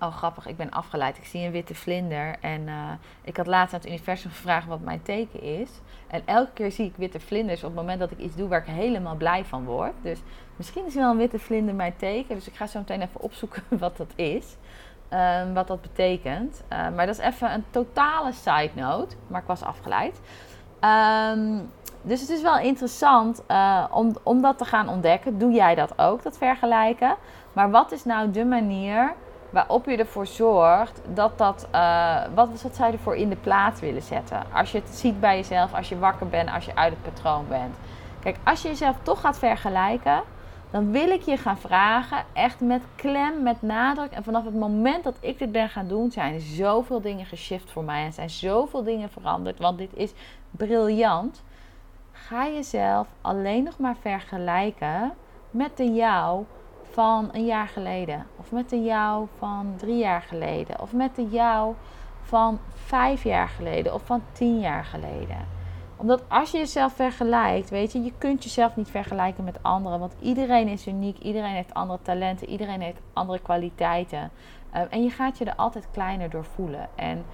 Oh, 0.03 0.15
grappig, 0.15 0.47
ik 0.47 0.57
ben 0.57 0.69
afgeleid. 0.69 1.17
Ik 1.17 1.25
zie 1.25 1.45
een 1.45 1.51
witte 1.51 1.75
vlinder. 1.75 2.35
En 2.41 2.61
uh, 2.67 2.91
ik 3.21 3.37
had 3.37 3.47
laatst 3.47 3.73
aan 3.73 3.79
het 3.79 3.89
universum 3.89 4.29
gevraagd 4.29 4.67
wat 4.67 4.79
mijn 4.79 5.01
teken 5.01 5.41
is. 5.41 5.69
En 6.07 6.21
elke 6.25 6.51
keer 6.53 6.71
zie 6.71 6.85
ik 6.85 6.93
witte 6.95 7.19
vlinders 7.19 7.63
op 7.63 7.69
het 7.69 7.79
moment 7.79 7.99
dat 7.99 8.11
ik 8.11 8.17
iets 8.17 8.35
doe 8.35 8.47
waar 8.47 8.59
ik 8.59 8.73
helemaal 8.73 9.15
blij 9.15 9.45
van 9.45 9.65
word. 9.65 9.93
Dus 10.01 10.19
misschien 10.55 10.85
is 10.85 10.95
wel 10.95 11.11
een 11.11 11.17
witte 11.17 11.39
vlinder 11.39 11.75
mijn 11.75 11.95
teken. 11.95 12.35
Dus 12.35 12.47
ik 12.47 12.55
ga 12.55 12.67
zo 12.67 12.79
meteen 12.79 13.01
even 13.01 13.21
opzoeken 13.21 13.63
wat 13.85 13.97
dat 13.97 14.11
is. 14.15 14.55
Um, 15.09 15.53
wat 15.53 15.67
dat 15.67 15.81
betekent. 15.81 16.63
Uh, 16.63 16.77
maar 16.95 17.05
dat 17.05 17.19
is 17.19 17.25
even 17.25 17.53
een 17.53 17.65
totale 17.69 18.31
side 18.31 18.71
note. 18.73 19.15
Maar 19.27 19.41
ik 19.41 19.47
was 19.47 19.63
afgeleid. 19.63 20.21
Um, 20.81 21.71
dus 22.01 22.21
het 22.21 22.29
is 22.29 22.41
wel 22.41 22.59
interessant 22.59 23.43
uh, 23.51 23.85
om, 23.91 24.15
om 24.23 24.41
dat 24.41 24.57
te 24.57 24.65
gaan 24.65 24.89
ontdekken. 24.89 25.37
Doe 25.37 25.51
jij 25.51 25.75
dat 25.75 25.99
ook, 25.99 26.23
dat 26.23 26.37
vergelijken? 26.37 27.15
Maar 27.53 27.71
wat 27.71 27.91
is 27.91 28.03
nou 28.03 28.31
de 28.31 28.45
manier 28.45 29.13
Waarop 29.53 29.85
je 29.85 29.97
ervoor 29.97 30.27
zorgt 30.27 31.01
dat 31.13 31.37
dat. 31.37 31.67
eh, 31.71 32.21
wat, 32.33 32.61
wat 32.61 32.75
zou 32.75 32.91
je 32.91 32.97
ervoor 32.97 33.15
in 33.15 33.29
de 33.29 33.35
plaats 33.35 33.81
willen 33.81 34.01
zetten? 34.01 34.43
Als 34.53 34.71
je 34.71 34.77
het 34.77 34.89
ziet 34.89 35.19
bij 35.19 35.35
jezelf, 35.35 35.73
als 35.73 35.89
je 35.89 35.99
wakker 35.99 36.27
bent, 36.27 36.51
als 36.51 36.65
je 36.65 36.75
uit 36.75 36.93
het 36.93 37.13
patroon 37.13 37.45
bent. 37.47 37.75
Kijk, 38.19 38.37
als 38.43 38.61
je 38.61 38.67
jezelf 38.67 38.95
toch 39.01 39.21
gaat 39.21 39.37
vergelijken, 39.37 40.21
dan 40.71 40.91
wil 40.91 41.09
ik 41.09 41.21
je 41.21 41.37
gaan 41.37 41.57
vragen, 41.57 42.25
echt 42.33 42.59
met 42.59 42.81
klem, 42.95 43.43
met 43.43 43.61
nadruk. 43.61 44.11
En 44.11 44.23
vanaf 44.23 44.45
het 44.45 44.55
moment 44.55 45.03
dat 45.03 45.17
ik 45.19 45.39
dit 45.39 45.51
ben 45.51 45.69
gaan 45.69 45.87
doen, 45.87 46.11
zijn 46.11 46.39
zoveel 46.39 47.01
dingen 47.01 47.25
geshift 47.25 47.71
voor 47.71 47.83
mij. 47.83 48.05
En 48.05 48.13
zijn 48.13 48.29
zoveel 48.29 48.83
dingen 48.83 49.09
veranderd. 49.09 49.59
Want 49.59 49.77
dit 49.77 49.93
is 49.93 50.13
briljant. 50.51 51.43
Ga 52.11 52.47
jezelf 52.47 53.07
alleen 53.21 53.63
nog 53.63 53.77
maar 53.77 53.95
vergelijken 54.01 55.13
met 55.51 55.77
de 55.77 55.93
jou 55.93 56.45
van 56.93 57.29
een 57.31 57.45
jaar 57.45 57.67
geleden. 57.67 58.25
Of 58.39 58.51
met 58.51 58.69
de 58.69 58.83
jou 58.83 59.27
van 59.37 59.73
drie 59.77 59.97
jaar 59.97 60.21
geleden. 60.21 60.81
Of 60.81 60.93
met 60.93 61.15
de 61.15 61.27
jou 61.27 61.75
van 62.21 62.59
vijf 62.73 63.23
jaar 63.23 63.49
geleden. 63.49 63.93
Of 63.93 64.05
van 64.05 64.21
tien 64.31 64.59
jaar 64.59 64.85
geleden 64.85 65.61
omdat 66.03 66.23
als 66.27 66.51
je 66.51 66.57
jezelf 66.57 66.93
vergelijkt, 66.93 67.69
weet 67.69 67.91
je, 67.91 68.03
je 68.03 68.13
kunt 68.17 68.43
jezelf 68.43 68.75
niet 68.75 68.89
vergelijken 68.89 69.43
met 69.43 69.59
anderen. 69.61 69.99
Want 69.99 70.15
iedereen 70.21 70.67
is 70.67 70.87
uniek, 70.87 71.17
iedereen 71.17 71.53
heeft 71.53 71.73
andere 71.73 71.99
talenten, 72.01 72.49
iedereen 72.49 72.81
heeft 72.81 73.01
andere 73.13 73.39
kwaliteiten. 73.39 74.31
Uh, 74.75 74.81
en 74.89 75.03
je 75.03 75.09
gaat 75.09 75.37
je 75.37 75.45
er 75.45 75.55
altijd 75.55 75.87
kleiner 75.91 76.29
door 76.29 76.45
voelen. 76.45 76.89
En 76.95 77.25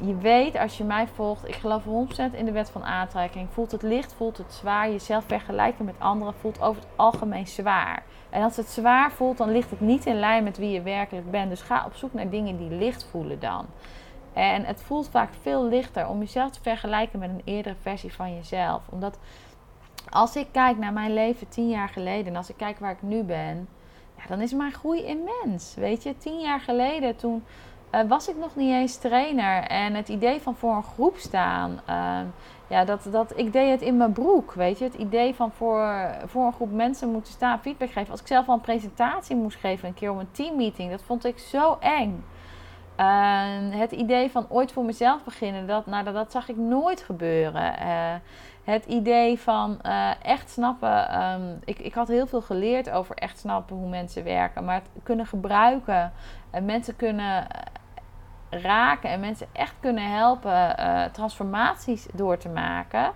je 0.00 0.16
weet, 0.16 0.58
als 0.58 0.78
je 0.78 0.84
mij 0.84 1.06
volgt, 1.06 1.48
ik 1.48 1.54
geloof 1.54 1.84
100% 1.84 1.88
in 2.32 2.44
de 2.44 2.52
wet 2.52 2.70
van 2.70 2.84
aantrekking. 2.84 3.48
Voelt 3.50 3.72
het 3.72 3.82
licht, 3.82 4.12
voelt 4.12 4.36
het 4.36 4.52
zwaar. 4.52 4.90
Jezelf 4.90 5.24
vergelijken 5.26 5.84
met 5.84 5.94
anderen 5.98 6.34
voelt 6.34 6.60
over 6.60 6.82
het 6.82 6.90
algemeen 6.96 7.46
zwaar. 7.46 8.02
En 8.30 8.42
als 8.42 8.56
het 8.56 8.68
zwaar 8.68 9.12
voelt, 9.12 9.38
dan 9.38 9.52
ligt 9.52 9.70
het 9.70 9.80
niet 9.80 10.06
in 10.06 10.18
lijn 10.18 10.44
met 10.44 10.58
wie 10.58 10.70
je 10.70 10.82
werkelijk 10.82 11.30
bent. 11.30 11.50
Dus 11.50 11.60
ga 11.60 11.84
op 11.86 11.94
zoek 11.94 12.12
naar 12.12 12.30
dingen 12.30 12.56
die 12.56 12.70
licht 12.70 13.06
voelen 13.10 13.40
dan. 13.40 13.66
En 14.32 14.64
het 14.64 14.82
voelt 14.82 15.08
vaak 15.08 15.30
veel 15.40 15.64
lichter 15.64 16.08
om 16.08 16.18
jezelf 16.18 16.50
te 16.50 16.62
vergelijken 16.62 17.18
met 17.18 17.30
een 17.30 17.42
eerdere 17.44 17.76
versie 17.80 18.12
van 18.12 18.34
jezelf. 18.34 18.82
Omdat 18.88 19.18
als 20.08 20.36
ik 20.36 20.46
kijk 20.52 20.78
naar 20.78 20.92
mijn 20.92 21.14
leven 21.14 21.48
tien 21.48 21.68
jaar 21.68 21.88
geleden 21.88 22.26
en 22.26 22.36
als 22.36 22.50
ik 22.50 22.56
kijk 22.56 22.78
waar 22.78 22.92
ik 22.92 23.02
nu 23.02 23.22
ben, 23.22 23.68
ja, 24.16 24.22
dan 24.28 24.40
is 24.40 24.52
mijn 24.52 24.72
groei 24.72 25.02
immens. 25.04 25.74
Weet 25.74 26.02
je, 26.02 26.18
tien 26.18 26.40
jaar 26.40 26.60
geleden 26.60 27.16
toen 27.16 27.44
uh, 27.92 28.00
was 28.08 28.28
ik 28.28 28.36
nog 28.36 28.56
niet 28.56 28.72
eens 28.72 28.96
trainer. 28.96 29.62
En 29.62 29.94
het 29.94 30.08
idee 30.08 30.40
van 30.40 30.54
voor 30.54 30.74
een 30.74 30.82
groep 30.82 31.16
staan, 31.16 31.80
uh, 31.88 32.18
ja, 32.66 32.84
dat, 32.84 33.08
dat, 33.10 33.32
ik 33.38 33.52
deed 33.52 33.70
het 33.70 33.82
in 33.82 33.96
mijn 33.96 34.12
broek. 34.12 34.52
Weet 34.52 34.78
je, 34.78 34.84
het 34.84 34.94
idee 34.94 35.34
van 35.34 35.52
voor, 35.52 36.10
voor 36.26 36.46
een 36.46 36.52
groep 36.52 36.72
mensen 36.72 37.10
moeten 37.12 37.32
staan, 37.32 37.60
feedback 37.60 37.90
geven. 37.90 38.10
Als 38.10 38.20
ik 38.20 38.26
zelf 38.26 38.48
al 38.48 38.54
een 38.54 38.60
presentatie 38.60 39.36
moest 39.36 39.58
geven, 39.58 39.88
een 39.88 39.94
keer 39.94 40.10
om 40.10 40.18
een 40.18 40.30
teammeeting, 40.30 40.90
dat 40.90 41.02
vond 41.02 41.24
ik 41.24 41.38
zo 41.38 41.76
eng. 41.80 42.24
Het 43.70 43.92
idee 43.92 44.30
van 44.30 44.46
ooit 44.48 44.72
voor 44.72 44.84
mezelf 44.84 45.24
beginnen, 45.24 45.66
dat, 45.66 45.86
nou, 45.86 46.12
dat, 46.12 46.32
zag 46.32 46.48
ik 46.48 46.56
nooit 46.56 47.02
gebeuren. 47.02 47.74
Uh, 47.82 48.14
het 48.64 48.84
idee 48.84 49.38
van 49.38 49.78
uh, 49.86 50.10
echt 50.24 50.50
snappen. 50.50 51.22
Um, 51.22 51.58
ik, 51.64 51.78
ik 51.78 51.94
had 51.94 52.08
heel 52.08 52.26
veel 52.26 52.40
geleerd 52.40 52.90
over 52.90 53.16
echt 53.16 53.38
snappen 53.38 53.76
hoe 53.76 53.88
mensen 53.88 54.24
werken. 54.24 54.64
Maar 54.64 54.74
het 54.74 55.02
kunnen 55.02 55.26
gebruiken 55.26 56.12
en 56.50 56.64
mensen 56.64 56.96
kunnen 56.96 57.46
raken 58.50 59.10
en 59.10 59.20
mensen 59.20 59.46
echt 59.52 59.74
kunnen 59.80 60.10
helpen 60.10 60.76
transformaties 61.12 62.06
door 62.12 62.36
te 62.36 62.48
maken. 62.48 63.12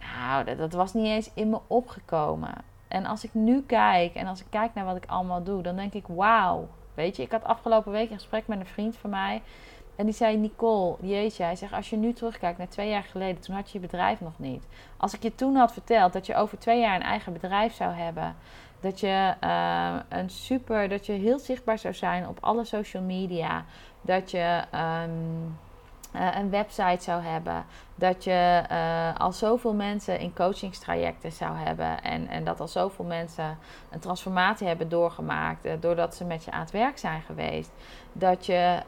Nou, 0.00 0.44
dat, 0.44 0.58
dat 0.58 0.72
was 0.72 0.94
niet 0.94 1.06
eens 1.06 1.30
in 1.34 1.50
me 1.50 1.60
opgekomen. 1.66 2.54
En 2.88 3.06
als 3.06 3.24
ik 3.24 3.34
nu 3.34 3.62
kijk 3.62 4.14
en 4.14 4.26
als 4.26 4.40
ik 4.40 4.46
kijk 4.50 4.74
naar 4.74 4.84
wat 4.84 4.96
ik 4.96 5.06
allemaal 5.06 5.42
doe, 5.42 5.62
dan 5.62 5.76
denk 5.76 5.92
ik: 5.92 6.04
wauw. 6.06 6.68
Weet 6.94 7.16
je, 7.16 7.22
ik 7.22 7.30
had 7.30 7.44
afgelopen 7.44 7.92
week 7.92 8.10
een 8.10 8.16
gesprek 8.16 8.46
met 8.46 8.60
een 8.60 8.66
vriend 8.66 8.96
van 8.96 9.10
mij. 9.10 9.42
En 9.96 10.04
die 10.04 10.14
zei: 10.14 10.36
Nicole, 10.36 10.96
jeetje, 11.00 11.42
hij 11.42 11.56
zegt: 11.56 11.72
Als 11.72 11.90
je 11.90 11.96
nu 11.96 12.12
terugkijkt 12.12 12.58
naar 12.58 12.68
twee 12.68 12.88
jaar 12.88 13.02
geleden, 13.02 13.40
toen 13.40 13.54
had 13.54 13.70
je 13.70 13.78
je 13.78 13.86
bedrijf 13.86 14.20
nog 14.20 14.38
niet. 14.38 14.66
Als 14.96 15.14
ik 15.14 15.22
je 15.22 15.34
toen 15.34 15.56
had 15.56 15.72
verteld 15.72 16.12
dat 16.12 16.26
je 16.26 16.34
over 16.34 16.58
twee 16.58 16.80
jaar 16.80 16.94
een 16.94 17.02
eigen 17.02 17.32
bedrijf 17.32 17.74
zou 17.74 17.92
hebben. 17.92 18.36
Dat 18.80 19.00
je 19.00 19.34
uh, 19.44 19.94
een 20.08 20.30
super, 20.30 20.88
dat 20.88 21.06
je 21.06 21.12
heel 21.12 21.38
zichtbaar 21.38 21.78
zou 21.78 21.94
zijn 21.94 22.28
op 22.28 22.38
alle 22.40 22.64
social 22.64 23.02
media. 23.02 23.64
Dat 24.00 24.30
je 24.30 24.62
um, 24.74 25.58
uh, 26.14 26.36
een 26.36 26.50
website 26.50 27.02
zou 27.02 27.22
hebben. 27.22 27.64
Dat 27.94 28.24
je 28.24 28.62
uh, 28.70 29.20
al 29.20 29.32
zoveel 29.32 29.74
mensen 29.74 30.18
in 30.18 30.34
coachingstrajecten 30.34 31.32
zou 31.32 31.56
hebben. 31.56 32.02
En, 32.02 32.28
en 32.28 32.44
dat 32.44 32.60
al 32.60 32.68
zoveel 32.68 33.04
mensen 33.04 33.58
een 33.90 34.00
transformatie 34.00 34.66
hebben 34.66 34.88
doorgemaakt. 34.88 35.82
Doordat 35.82 36.14
ze 36.14 36.24
met 36.24 36.44
je 36.44 36.50
aan 36.50 36.60
het 36.60 36.70
werk 36.70 36.98
zijn 36.98 37.22
geweest. 37.22 37.70
Dat 38.12 38.46
je 38.46 38.80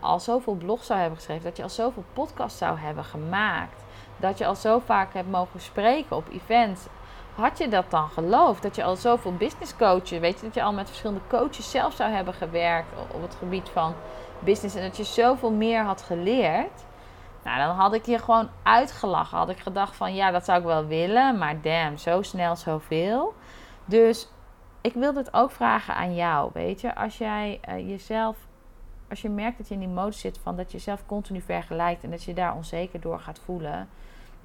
al 0.00 0.20
zoveel 0.20 0.54
blogs 0.54 0.86
zou 0.86 0.98
hebben 0.98 1.18
geschreven. 1.18 1.44
Dat 1.44 1.56
je 1.56 1.62
al 1.62 1.68
zoveel 1.68 2.04
podcasts 2.12 2.58
zou 2.58 2.78
hebben 2.78 3.04
gemaakt. 3.04 3.84
Dat 4.16 4.38
je 4.38 4.46
al 4.46 4.54
zo 4.54 4.78
vaak 4.78 5.14
hebt 5.14 5.30
mogen 5.30 5.60
spreken 5.60 6.16
op 6.16 6.24
events. 6.32 6.86
Had 7.34 7.58
je 7.58 7.68
dat 7.68 7.90
dan 7.90 8.08
geloofd? 8.08 8.62
Dat 8.62 8.76
je 8.76 8.84
al 8.84 8.96
zoveel 8.96 9.34
business 9.36 9.76
coaches, 9.76 10.18
weet 10.18 10.40
je, 10.40 10.46
dat 10.46 10.54
je 10.54 10.62
al 10.62 10.72
met 10.72 10.86
verschillende 10.86 11.22
coaches 11.28 11.70
zelf 11.70 11.94
zou 11.94 12.10
hebben 12.10 12.34
gewerkt 12.34 12.88
op 13.12 13.22
het 13.22 13.34
gebied 13.34 13.68
van 13.68 13.94
business 14.38 14.74
en 14.74 14.82
dat 14.82 14.96
je 14.96 15.04
zoveel 15.04 15.52
meer 15.52 15.82
had 15.82 16.02
geleerd. 16.02 16.84
Nou, 17.44 17.58
dan 17.58 17.76
had 17.76 17.94
ik 17.94 18.06
je 18.06 18.18
gewoon 18.18 18.48
uitgelachen. 18.62 19.38
Had 19.38 19.48
ik 19.48 19.58
gedacht 19.58 19.96
van 19.96 20.14
ja, 20.14 20.30
dat 20.30 20.44
zou 20.44 20.58
ik 20.58 20.64
wel 20.64 20.86
willen, 20.86 21.38
maar 21.38 21.60
damn, 21.60 21.98
zo 21.98 22.22
snel 22.22 22.56
zoveel. 22.56 23.34
Dus 23.84 24.28
ik 24.80 24.94
wil 24.94 25.12
dit 25.12 25.34
ook 25.34 25.50
vragen 25.50 25.94
aan 25.94 26.14
jou, 26.14 26.50
weet 26.52 26.80
je. 26.80 26.94
Als 26.94 27.18
jij 27.18 27.60
uh, 27.68 27.88
jezelf, 27.88 28.36
als 29.10 29.22
je 29.22 29.28
merkt 29.28 29.58
dat 29.58 29.68
je 29.68 29.74
in 29.74 29.80
die 29.80 29.88
mode 29.88 30.12
zit 30.12 30.38
van 30.42 30.56
dat 30.56 30.70
je 30.70 30.76
jezelf 30.76 31.06
continu 31.06 31.40
vergelijkt 31.40 32.04
en 32.04 32.10
dat 32.10 32.24
je 32.24 32.34
daar 32.34 32.54
onzeker 32.54 33.00
door 33.00 33.20
gaat 33.20 33.40
voelen. 33.44 33.88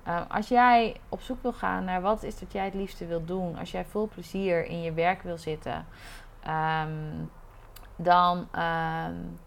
Uh, 0.08 0.22
als 0.28 0.48
jij 0.48 0.96
op 1.10 1.22
zoek 1.22 1.42
wil 1.42 1.54
gaan 1.54 1.84
naar 1.84 2.02
wat 2.02 2.24
is 2.24 2.40
dat 2.40 2.52
jij 2.52 2.66
het 2.66 2.74
liefste 2.74 3.06
wil 3.06 3.26
doen, 3.26 3.58
als 3.58 3.72
jij 3.72 3.86
vol 3.86 4.08
plezier 4.08 4.66
in 4.66 4.82
je 4.82 4.94
werk 4.94 5.22
wil 5.22 5.38
zitten, 5.38 5.86
um, 6.48 7.32
dan, 7.96 8.38
um, 8.38 9.40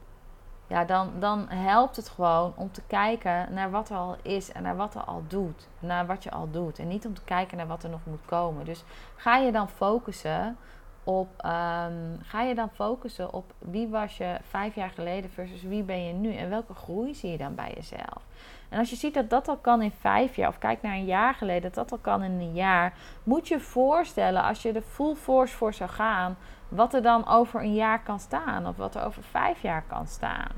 ja, 0.66 0.84
dan, 0.86 1.10
dan 1.18 1.48
helpt 1.48 1.96
het 1.96 2.08
gewoon 2.08 2.52
om 2.56 2.72
te 2.72 2.82
kijken 2.86 3.54
naar 3.54 3.70
wat 3.70 3.90
er 3.90 3.96
al 3.96 4.16
is 4.22 4.52
en 4.52 4.62
naar 4.62 4.76
wat 4.76 4.94
er 4.94 5.00
al 5.00 5.22
doet. 5.28 5.68
Naar 5.78 6.06
wat 6.06 6.22
je 6.22 6.30
al 6.30 6.50
doet. 6.50 6.78
En 6.78 6.88
niet 6.88 7.06
om 7.06 7.14
te 7.14 7.24
kijken 7.24 7.56
naar 7.56 7.66
wat 7.66 7.82
er 7.82 7.90
nog 7.90 8.00
moet 8.04 8.24
komen. 8.24 8.64
Dus 8.64 8.84
ga 9.16 9.36
je 9.36 9.52
dan 9.52 9.68
focussen 9.68 10.56
op, 11.04 11.28
um, 11.28 12.18
ga 12.22 12.42
je 12.42 12.54
dan 12.54 12.70
focussen 12.70 13.32
op 13.32 13.52
wie 13.58 13.88
was 13.88 14.16
je 14.16 14.36
vijf 14.42 14.74
jaar 14.74 14.90
geleden 14.90 15.30
versus 15.30 15.62
wie 15.62 15.82
ben 15.82 16.04
je 16.04 16.12
nu. 16.12 16.34
En 16.34 16.50
welke 16.50 16.74
groei 16.74 17.14
zie 17.14 17.30
je 17.30 17.38
dan 17.38 17.54
bij 17.54 17.72
jezelf. 17.74 18.22
En 18.68 18.78
als 18.78 18.90
je 18.90 18.96
ziet 18.96 19.14
dat 19.14 19.30
dat 19.30 19.48
al 19.48 19.56
kan 19.56 19.82
in 19.82 19.92
vijf 20.00 20.36
jaar, 20.36 20.48
of 20.48 20.58
kijk 20.58 20.82
naar 20.82 20.94
een 20.94 21.04
jaar 21.04 21.34
geleden, 21.34 21.62
dat 21.62 21.74
dat 21.74 21.92
al 21.92 21.98
kan 21.98 22.22
in 22.22 22.40
een 22.40 22.54
jaar, 22.54 22.92
moet 23.22 23.48
je 23.48 23.60
voorstellen 23.60 24.42
als 24.42 24.62
je 24.62 24.72
er 24.72 24.82
full 24.82 25.14
force 25.14 25.56
voor 25.56 25.74
zou 25.74 25.90
gaan, 25.90 26.36
wat 26.68 26.94
er 26.94 27.02
dan 27.02 27.28
over 27.28 27.60
een 27.60 27.74
jaar 27.74 28.02
kan 28.02 28.18
staan, 28.20 28.66
of 28.66 28.76
wat 28.76 28.94
er 28.94 29.04
over 29.04 29.22
vijf 29.22 29.62
jaar 29.62 29.84
kan 29.86 30.06
staan. 30.06 30.50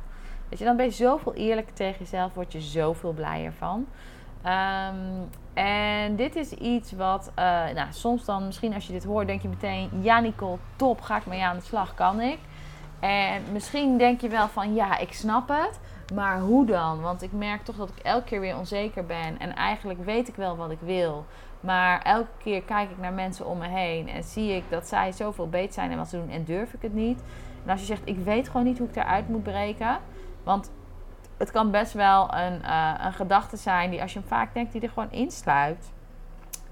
Weet 0.48 0.58
je, 0.58 0.64
dan 0.64 0.76
ben 0.76 0.86
je 0.86 0.92
zoveel 0.92 1.34
eerlijker 1.34 1.74
tegen 1.74 1.98
jezelf, 1.98 2.34
word 2.34 2.52
je 2.52 2.60
zoveel 2.60 3.12
blijer 3.12 3.52
van. 3.52 3.86
Um, 4.46 5.28
en 5.54 6.16
dit 6.16 6.36
is 6.36 6.52
iets 6.52 6.92
wat, 6.92 7.30
uh, 7.38 7.44
nou, 7.74 7.86
soms 7.90 8.24
dan, 8.24 8.46
misschien 8.46 8.74
als 8.74 8.86
je 8.86 8.92
dit 8.92 9.04
hoort, 9.04 9.26
denk 9.26 9.42
je 9.42 9.48
meteen: 9.48 9.90
ja, 10.00 10.20
Nicole, 10.20 10.58
top, 10.76 11.00
ga 11.00 11.16
ik 11.16 11.26
mee 11.26 11.44
aan 11.44 11.56
de 11.56 11.62
slag, 11.62 11.94
kan 11.94 12.20
ik. 12.20 12.38
En 13.00 13.42
misschien 13.52 13.98
denk 13.98 14.20
je 14.20 14.28
wel 14.28 14.48
van: 14.48 14.74
ja, 14.74 14.98
ik 14.98 15.12
snap 15.12 15.48
het. 15.48 15.80
Maar 16.14 16.40
hoe 16.40 16.66
dan? 16.66 17.00
Want 17.00 17.22
ik 17.22 17.32
merk 17.32 17.64
toch 17.64 17.76
dat 17.76 17.88
ik 17.88 17.98
elke 17.98 18.24
keer 18.24 18.40
weer 18.40 18.56
onzeker 18.56 19.06
ben. 19.06 19.38
En 19.38 19.54
eigenlijk 19.54 20.04
weet 20.04 20.28
ik 20.28 20.34
wel 20.34 20.56
wat 20.56 20.70
ik 20.70 20.80
wil. 20.80 21.26
Maar 21.60 22.02
elke 22.02 22.30
keer 22.38 22.62
kijk 22.62 22.90
ik 22.90 22.98
naar 22.98 23.12
mensen 23.12 23.46
om 23.46 23.58
me 23.58 23.68
heen. 23.68 24.08
En 24.08 24.24
zie 24.24 24.56
ik 24.56 24.64
dat 24.68 24.88
zij 24.88 25.12
zoveel 25.12 25.48
beter 25.48 25.72
zijn 25.72 25.90
en 25.90 25.96
wat 25.96 26.08
ze 26.08 26.16
doen. 26.16 26.30
En 26.30 26.44
durf 26.44 26.72
ik 26.72 26.82
het 26.82 26.94
niet. 26.94 27.22
En 27.64 27.70
als 27.70 27.80
je 27.80 27.86
zegt, 27.86 28.02
ik 28.04 28.18
weet 28.18 28.46
gewoon 28.46 28.66
niet 28.66 28.78
hoe 28.78 28.88
ik 28.88 28.94
daaruit 28.94 29.28
moet 29.28 29.42
breken. 29.42 29.98
Want 30.42 30.70
het 31.42 31.50
kan 31.50 31.70
best 31.70 31.92
wel 31.92 32.34
een, 32.34 32.60
uh, 32.60 32.94
een 33.04 33.12
gedachte 33.12 33.56
zijn 33.56 33.90
die 33.90 34.02
als 34.02 34.12
je 34.12 34.18
hem 34.18 34.28
vaak 34.28 34.54
denkt, 34.54 34.72
die 34.72 34.80
er 34.80 34.88
gewoon 34.88 35.10
insluit. 35.10 35.92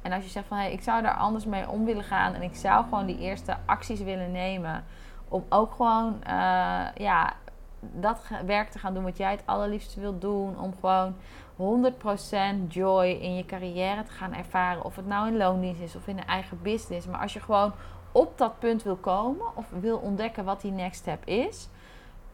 En 0.03 0.13
als 0.13 0.25
je 0.25 0.31
zegt 0.31 0.47
van, 0.47 0.57
hé, 0.57 0.63
hey, 0.63 0.73
ik 0.73 0.83
zou 0.83 1.03
daar 1.03 1.15
anders 1.15 1.45
mee 1.45 1.69
om 1.69 1.85
willen 1.85 2.05
gaan. 2.05 2.35
En 2.35 2.43
ik 2.43 2.57
zou 2.57 2.85
gewoon 2.85 3.07
die 3.07 3.19
eerste 3.19 3.57
acties 3.65 4.01
willen 4.01 4.33
nemen. 4.33 4.85
Om 5.29 5.45
ook 5.49 5.75
gewoon, 5.75 6.15
uh, 6.27 6.87
ja, 6.95 7.33
dat 7.81 8.21
werk 8.47 8.71
te 8.71 8.79
gaan 8.79 8.95
doen 8.95 9.03
wat 9.03 9.17
jij 9.17 9.31
het 9.31 9.43
allerliefste 9.45 10.01
wilt 10.01 10.21
doen. 10.21 10.59
Om 10.59 10.75
gewoon 10.81 11.15
100% 11.57 12.73
joy 12.73 13.07
in 13.07 13.37
je 13.37 13.47
carrière 13.47 14.03
te 14.03 14.13
gaan 14.13 14.35
ervaren. 14.35 14.85
Of 14.85 14.97
het 14.97 15.07
nou 15.07 15.29
in 15.29 15.37
loondienst 15.37 15.81
is 15.81 15.97
of 15.97 16.07
in 16.07 16.19
een 16.19 16.27
eigen 16.27 16.63
business. 16.63 17.07
Maar 17.07 17.21
als 17.21 17.33
je 17.33 17.41
gewoon 17.41 17.73
op 18.13 18.39
dat 18.39 18.59
punt 18.59 18.83
wil 18.83 18.97
komen 18.97 19.47
of 19.57 19.67
wil 19.81 19.99
ontdekken 19.99 20.45
wat 20.45 20.61
die 20.61 20.73
next 20.73 21.01
step 21.01 21.25
is. 21.25 21.69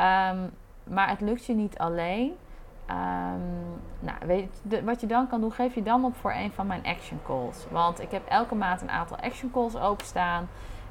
Um, 0.01 0.51
maar 0.89 1.09
het 1.09 1.21
lukt 1.21 1.45
je 1.45 1.55
niet 1.55 1.79
alleen. 1.79 2.37
Um, 2.91 3.81
nou, 4.01 4.17
weet 4.27 4.63
wat 4.85 5.01
je 5.01 5.07
dan 5.07 5.29
kan 5.29 5.41
doen, 5.41 5.53
geef 5.53 5.75
je 5.75 5.83
dan 5.83 6.05
op 6.05 6.17
voor 6.17 6.33
een 6.33 6.53
van 6.53 6.67
mijn 6.67 6.85
action 6.85 7.21
calls. 7.25 7.67
Want 7.71 8.01
ik 8.01 8.11
heb 8.11 8.29
elke 8.29 8.55
maand 8.55 8.83
een 8.83 8.91
aantal 8.91 9.17
action 9.17 9.51
calls 9.51 9.77
openstaan. 9.77 10.49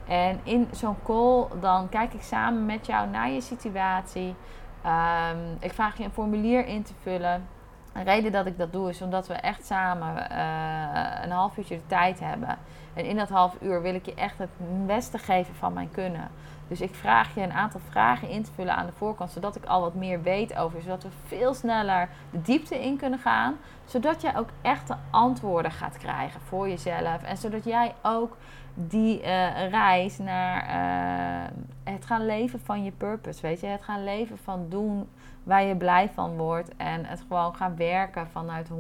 En 0.08 0.40
in 0.44 0.68
zo'n 0.72 0.98
call 1.04 1.46
dan 1.60 1.90
kijk 1.90 2.14
ik 2.14 2.22
samen 2.22 2.66
met 2.66 2.86
jou 2.86 3.10
naar 3.10 3.30
je 3.30 3.42
situatie. 3.42 4.36
Ehm, 4.82 5.38
ik 5.60 5.74
vraag 5.74 5.98
je 5.98 6.04
een 6.04 6.12
formulier 6.12 6.66
in 6.66 6.84
te 6.84 6.94
vullen. 7.02 7.48
De 7.94 8.04
reden 8.04 8.32
dat 8.32 8.46
ik 8.46 8.58
dat 8.58 8.72
doe 8.74 8.90
is 8.90 9.02
omdat 9.02 9.28
we 9.28 9.34
echt 9.34 9.66
samen 9.66 10.30
eh, 10.30 11.24
een 11.24 11.32
half 11.32 11.58
uurtje 11.58 11.76
de 11.76 11.88
tijd 11.88 12.20
hebben. 12.20 12.58
En 12.96 13.06
in 13.06 13.16
dat 13.16 13.30
half 13.30 13.56
uur 13.62 13.82
wil 13.82 13.96
ik 13.96 14.06
je 14.06 14.14
echt 14.14 14.38
het 14.38 14.50
beste 14.86 15.18
geven 15.18 15.56
van 15.56 15.74
mijn 15.74 15.92
kunnen. 15.92 16.30
Dus 16.68 16.82
ik 16.82 16.96
vraag 16.96 17.36
je 17.36 17.42
een 17.42 17.54
aantal 17.54 17.82
vragen 17.90 18.30
in 18.30 18.44
te 18.44 18.52
vullen 18.52 18.76
aan 18.76 18.86
de 18.86 18.92
voorkant, 18.92 19.32
zodat 19.32 19.56
ik 19.56 19.66
al 19.66 19.82
wat 19.82 19.94
meer 19.94 20.22
weet 20.22 20.56
over, 20.56 20.82
zodat 20.82 21.04
we 21.04 21.10
veel 21.26 21.54
sneller 21.54 22.10
de 22.32 22.42
diepte 22.42 22.84
in 22.84 22.98
kunnen 22.98 23.20
gaan, 23.20 23.56
zodat 23.86 24.22
jij 24.22 24.38
ook 24.38 24.50
echte 24.62 24.96
antwoorden 25.10 25.72
gaat 25.72 25.98
krijgen 25.98 26.42
voor 26.42 26.70
jezelf 26.70 27.24
en 27.24 27.38
zodat 27.38 27.64
jij 27.64 27.94
ook 28.02 28.38
die 28.74 29.22
uh, 29.22 29.70
reis 29.70 30.18
naar 30.18 30.64
uh, 30.64 31.94
het 31.94 32.06
gaan 32.06 32.26
leven 32.26 32.60
van 32.60 32.84
je 32.84 32.92
purpose, 32.92 33.42
weet 33.42 33.60
je, 33.60 33.68
het 33.68 33.84
gaan 33.84 34.04
leven 34.04 34.38
van 34.38 34.66
doen 34.70 35.08
waar 35.44 35.64
je 35.64 35.76
blij 35.76 36.10
van 36.14 36.38
wordt 36.38 36.76
en 36.78 37.06
het 37.06 37.24
gewoon 37.28 37.56
gaan 37.56 37.76
werken 37.76 38.28
vanuit 38.28 38.70
100% 38.70 38.74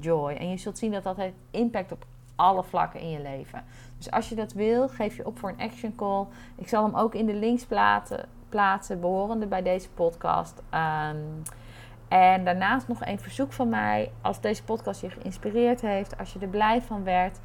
joy. 0.00 0.32
En 0.32 0.50
je 0.50 0.56
zult 0.56 0.78
zien 0.78 0.92
dat 0.92 1.02
dat 1.02 1.16
heeft 1.16 1.34
impact 1.50 1.92
op 1.92 2.04
alle 2.38 2.62
vlakken 2.62 3.00
in 3.00 3.10
je 3.10 3.20
leven. 3.22 3.64
Dus 3.96 4.10
als 4.10 4.28
je 4.28 4.34
dat 4.34 4.52
wil, 4.52 4.88
geef 4.88 5.16
je 5.16 5.26
op 5.26 5.38
voor 5.38 5.48
een 5.48 5.60
action 5.60 5.94
call. 5.94 6.26
Ik 6.56 6.68
zal 6.68 6.84
hem 6.84 6.94
ook 6.94 7.14
in 7.14 7.26
de 7.26 7.34
links 7.34 7.64
plaatsen, 7.64 8.28
plaatsen 8.48 9.00
behorende 9.00 9.46
bij 9.46 9.62
deze 9.62 9.90
podcast. 9.90 10.62
Um, 10.74 11.42
en 12.08 12.44
daarnaast 12.44 12.88
nog 12.88 13.06
een 13.06 13.20
verzoek 13.20 13.52
van 13.52 13.68
mij. 13.68 14.12
Als 14.20 14.40
deze 14.40 14.64
podcast 14.64 15.00
je 15.00 15.10
geïnspireerd 15.10 15.80
heeft, 15.80 16.18
als 16.18 16.32
je 16.32 16.38
er 16.38 16.48
blij 16.48 16.82
van 16.82 17.04
werd, 17.04 17.38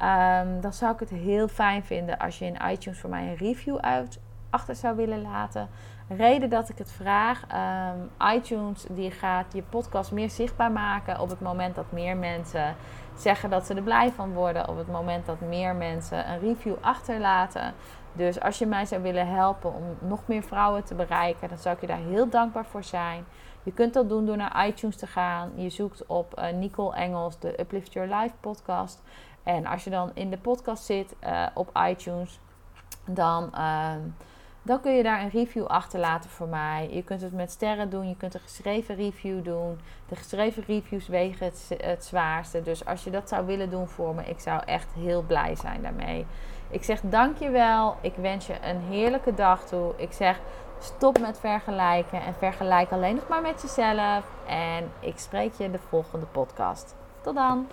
um, 0.00 0.60
dan 0.60 0.72
zou 0.72 0.92
ik 0.92 1.00
het 1.00 1.10
heel 1.10 1.48
fijn 1.48 1.84
vinden 1.84 2.18
als 2.18 2.38
je 2.38 2.44
in 2.44 2.70
iTunes 2.70 3.00
voor 3.00 3.10
mij 3.10 3.26
een 3.26 3.36
review 3.36 3.76
uit, 3.76 4.20
achter 4.50 4.74
zou 4.74 4.96
willen 4.96 5.22
laten. 5.22 5.68
Reden 6.08 6.50
dat 6.50 6.68
ik 6.68 6.78
het 6.78 6.92
vraag, 6.92 7.42
um, 7.42 8.10
iTunes 8.34 8.86
die 8.90 9.10
gaat 9.10 9.52
je 9.52 9.62
podcast 9.62 10.12
meer 10.12 10.30
zichtbaar 10.30 10.72
maken 10.72 11.20
op 11.20 11.28
het 11.28 11.40
moment 11.40 11.74
dat 11.74 11.92
meer 11.92 12.16
mensen 12.16 12.76
zeggen 13.16 13.50
dat 13.50 13.66
ze 13.66 13.74
er 13.74 13.82
blij 13.82 14.10
van 14.10 14.32
worden, 14.32 14.68
op 14.68 14.76
het 14.76 14.88
moment 14.88 15.26
dat 15.26 15.40
meer 15.40 15.74
mensen 15.74 16.30
een 16.30 16.38
review 16.38 16.74
achterlaten. 16.80 17.74
Dus 18.12 18.40
als 18.40 18.58
je 18.58 18.66
mij 18.66 18.86
zou 18.86 19.02
willen 19.02 19.28
helpen 19.28 19.74
om 19.74 20.08
nog 20.08 20.20
meer 20.26 20.42
vrouwen 20.42 20.84
te 20.84 20.94
bereiken, 20.94 21.48
dan 21.48 21.58
zou 21.58 21.74
ik 21.74 21.80
je 21.80 21.86
daar 21.86 21.98
heel 21.98 22.28
dankbaar 22.28 22.66
voor 22.66 22.84
zijn. 22.84 23.24
Je 23.62 23.72
kunt 23.72 23.94
dat 23.94 24.08
doen 24.08 24.26
door 24.26 24.36
naar 24.36 24.66
iTunes 24.66 24.96
te 24.96 25.06
gaan. 25.06 25.50
Je 25.54 25.70
zoekt 25.70 26.06
op 26.06 26.38
uh, 26.38 26.50
Nicole 26.50 26.94
Engels, 26.94 27.38
de 27.38 27.60
Uplift 27.60 27.92
Your 27.92 28.14
Life 28.14 28.34
podcast. 28.40 29.02
En 29.42 29.66
als 29.66 29.84
je 29.84 29.90
dan 29.90 30.10
in 30.14 30.30
de 30.30 30.38
podcast 30.38 30.84
zit 30.84 31.14
uh, 31.24 31.46
op 31.54 31.70
iTunes, 31.88 32.40
dan, 33.04 33.50
uh, 33.54 33.92
dan 34.68 34.80
kun 34.80 34.92
je 34.92 35.02
daar 35.02 35.22
een 35.22 35.30
review 35.30 35.66
achterlaten 35.66 36.30
voor 36.30 36.48
mij. 36.48 36.88
Je 36.90 37.02
kunt 37.02 37.20
het 37.20 37.32
met 37.32 37.50
sterren 37.50 37.90
doen, 37.90 38.08
je 38.08 38.16
kunt 38.16 38.34
een 38.34 38.40
geschreven 38.40 38.94
review 38.94 39.44
doen. 39.44 39.80
De 40.08 40.16
geschreven 40.16 40.64
reviews 40.66 41.08
wegen 41.08 41.52
het, 41.78 42.04
zwaarste. 42.04 42.62
Dus 42.62 42.84
als 42.84 43.04
je 43.04 43.10
dat 43.10 43.28
zou 43.28 43.46
willen 43.46 43.70
doen 43.70 43.88
voor 43.88 44.14
me, 44.14 44.22
ik 44.24 44.40
zou 44.40 44.62
echt 44.64 44.88
heel 44.94 45.22
blij 45.22 45.54
zijn 45.56 45.82
daarmee. 45.82 46.26
Ik 46.70 46.84
zeg 46.84 47.00
dankjewel. 47.00 47.96
Ik 48.00 48.14
wens 48.14 48.46
je 48.46 48.54
een 48.62 48.80
heerlijke 48.80 49.34
dag 49.34 49.64
toe. 49.64 49.92
Ik 49.96 50.12
zeg 50.12 50.40
stop 50.78 51.18
met 51.18 51.38
vergelijken 51.38 52.22
en 52.22 52.34
vergelijk 52.34 52.90
alleen 52.90 53.14
nog 53.14 53.28
maar 53.28 53.42
met 53.42 53.62
jezelf. 53.62 54.24
En 54.46 54.90
ik 55.00 55.18
spreek 55.18 55.52
je 55.54 55.64
in 55.64 55.72
de 55.72 55.78
volgende 55.88 56.26
podcast. 56.26 56.94
Tot 57.20 57.34
dan. 57.34 57.66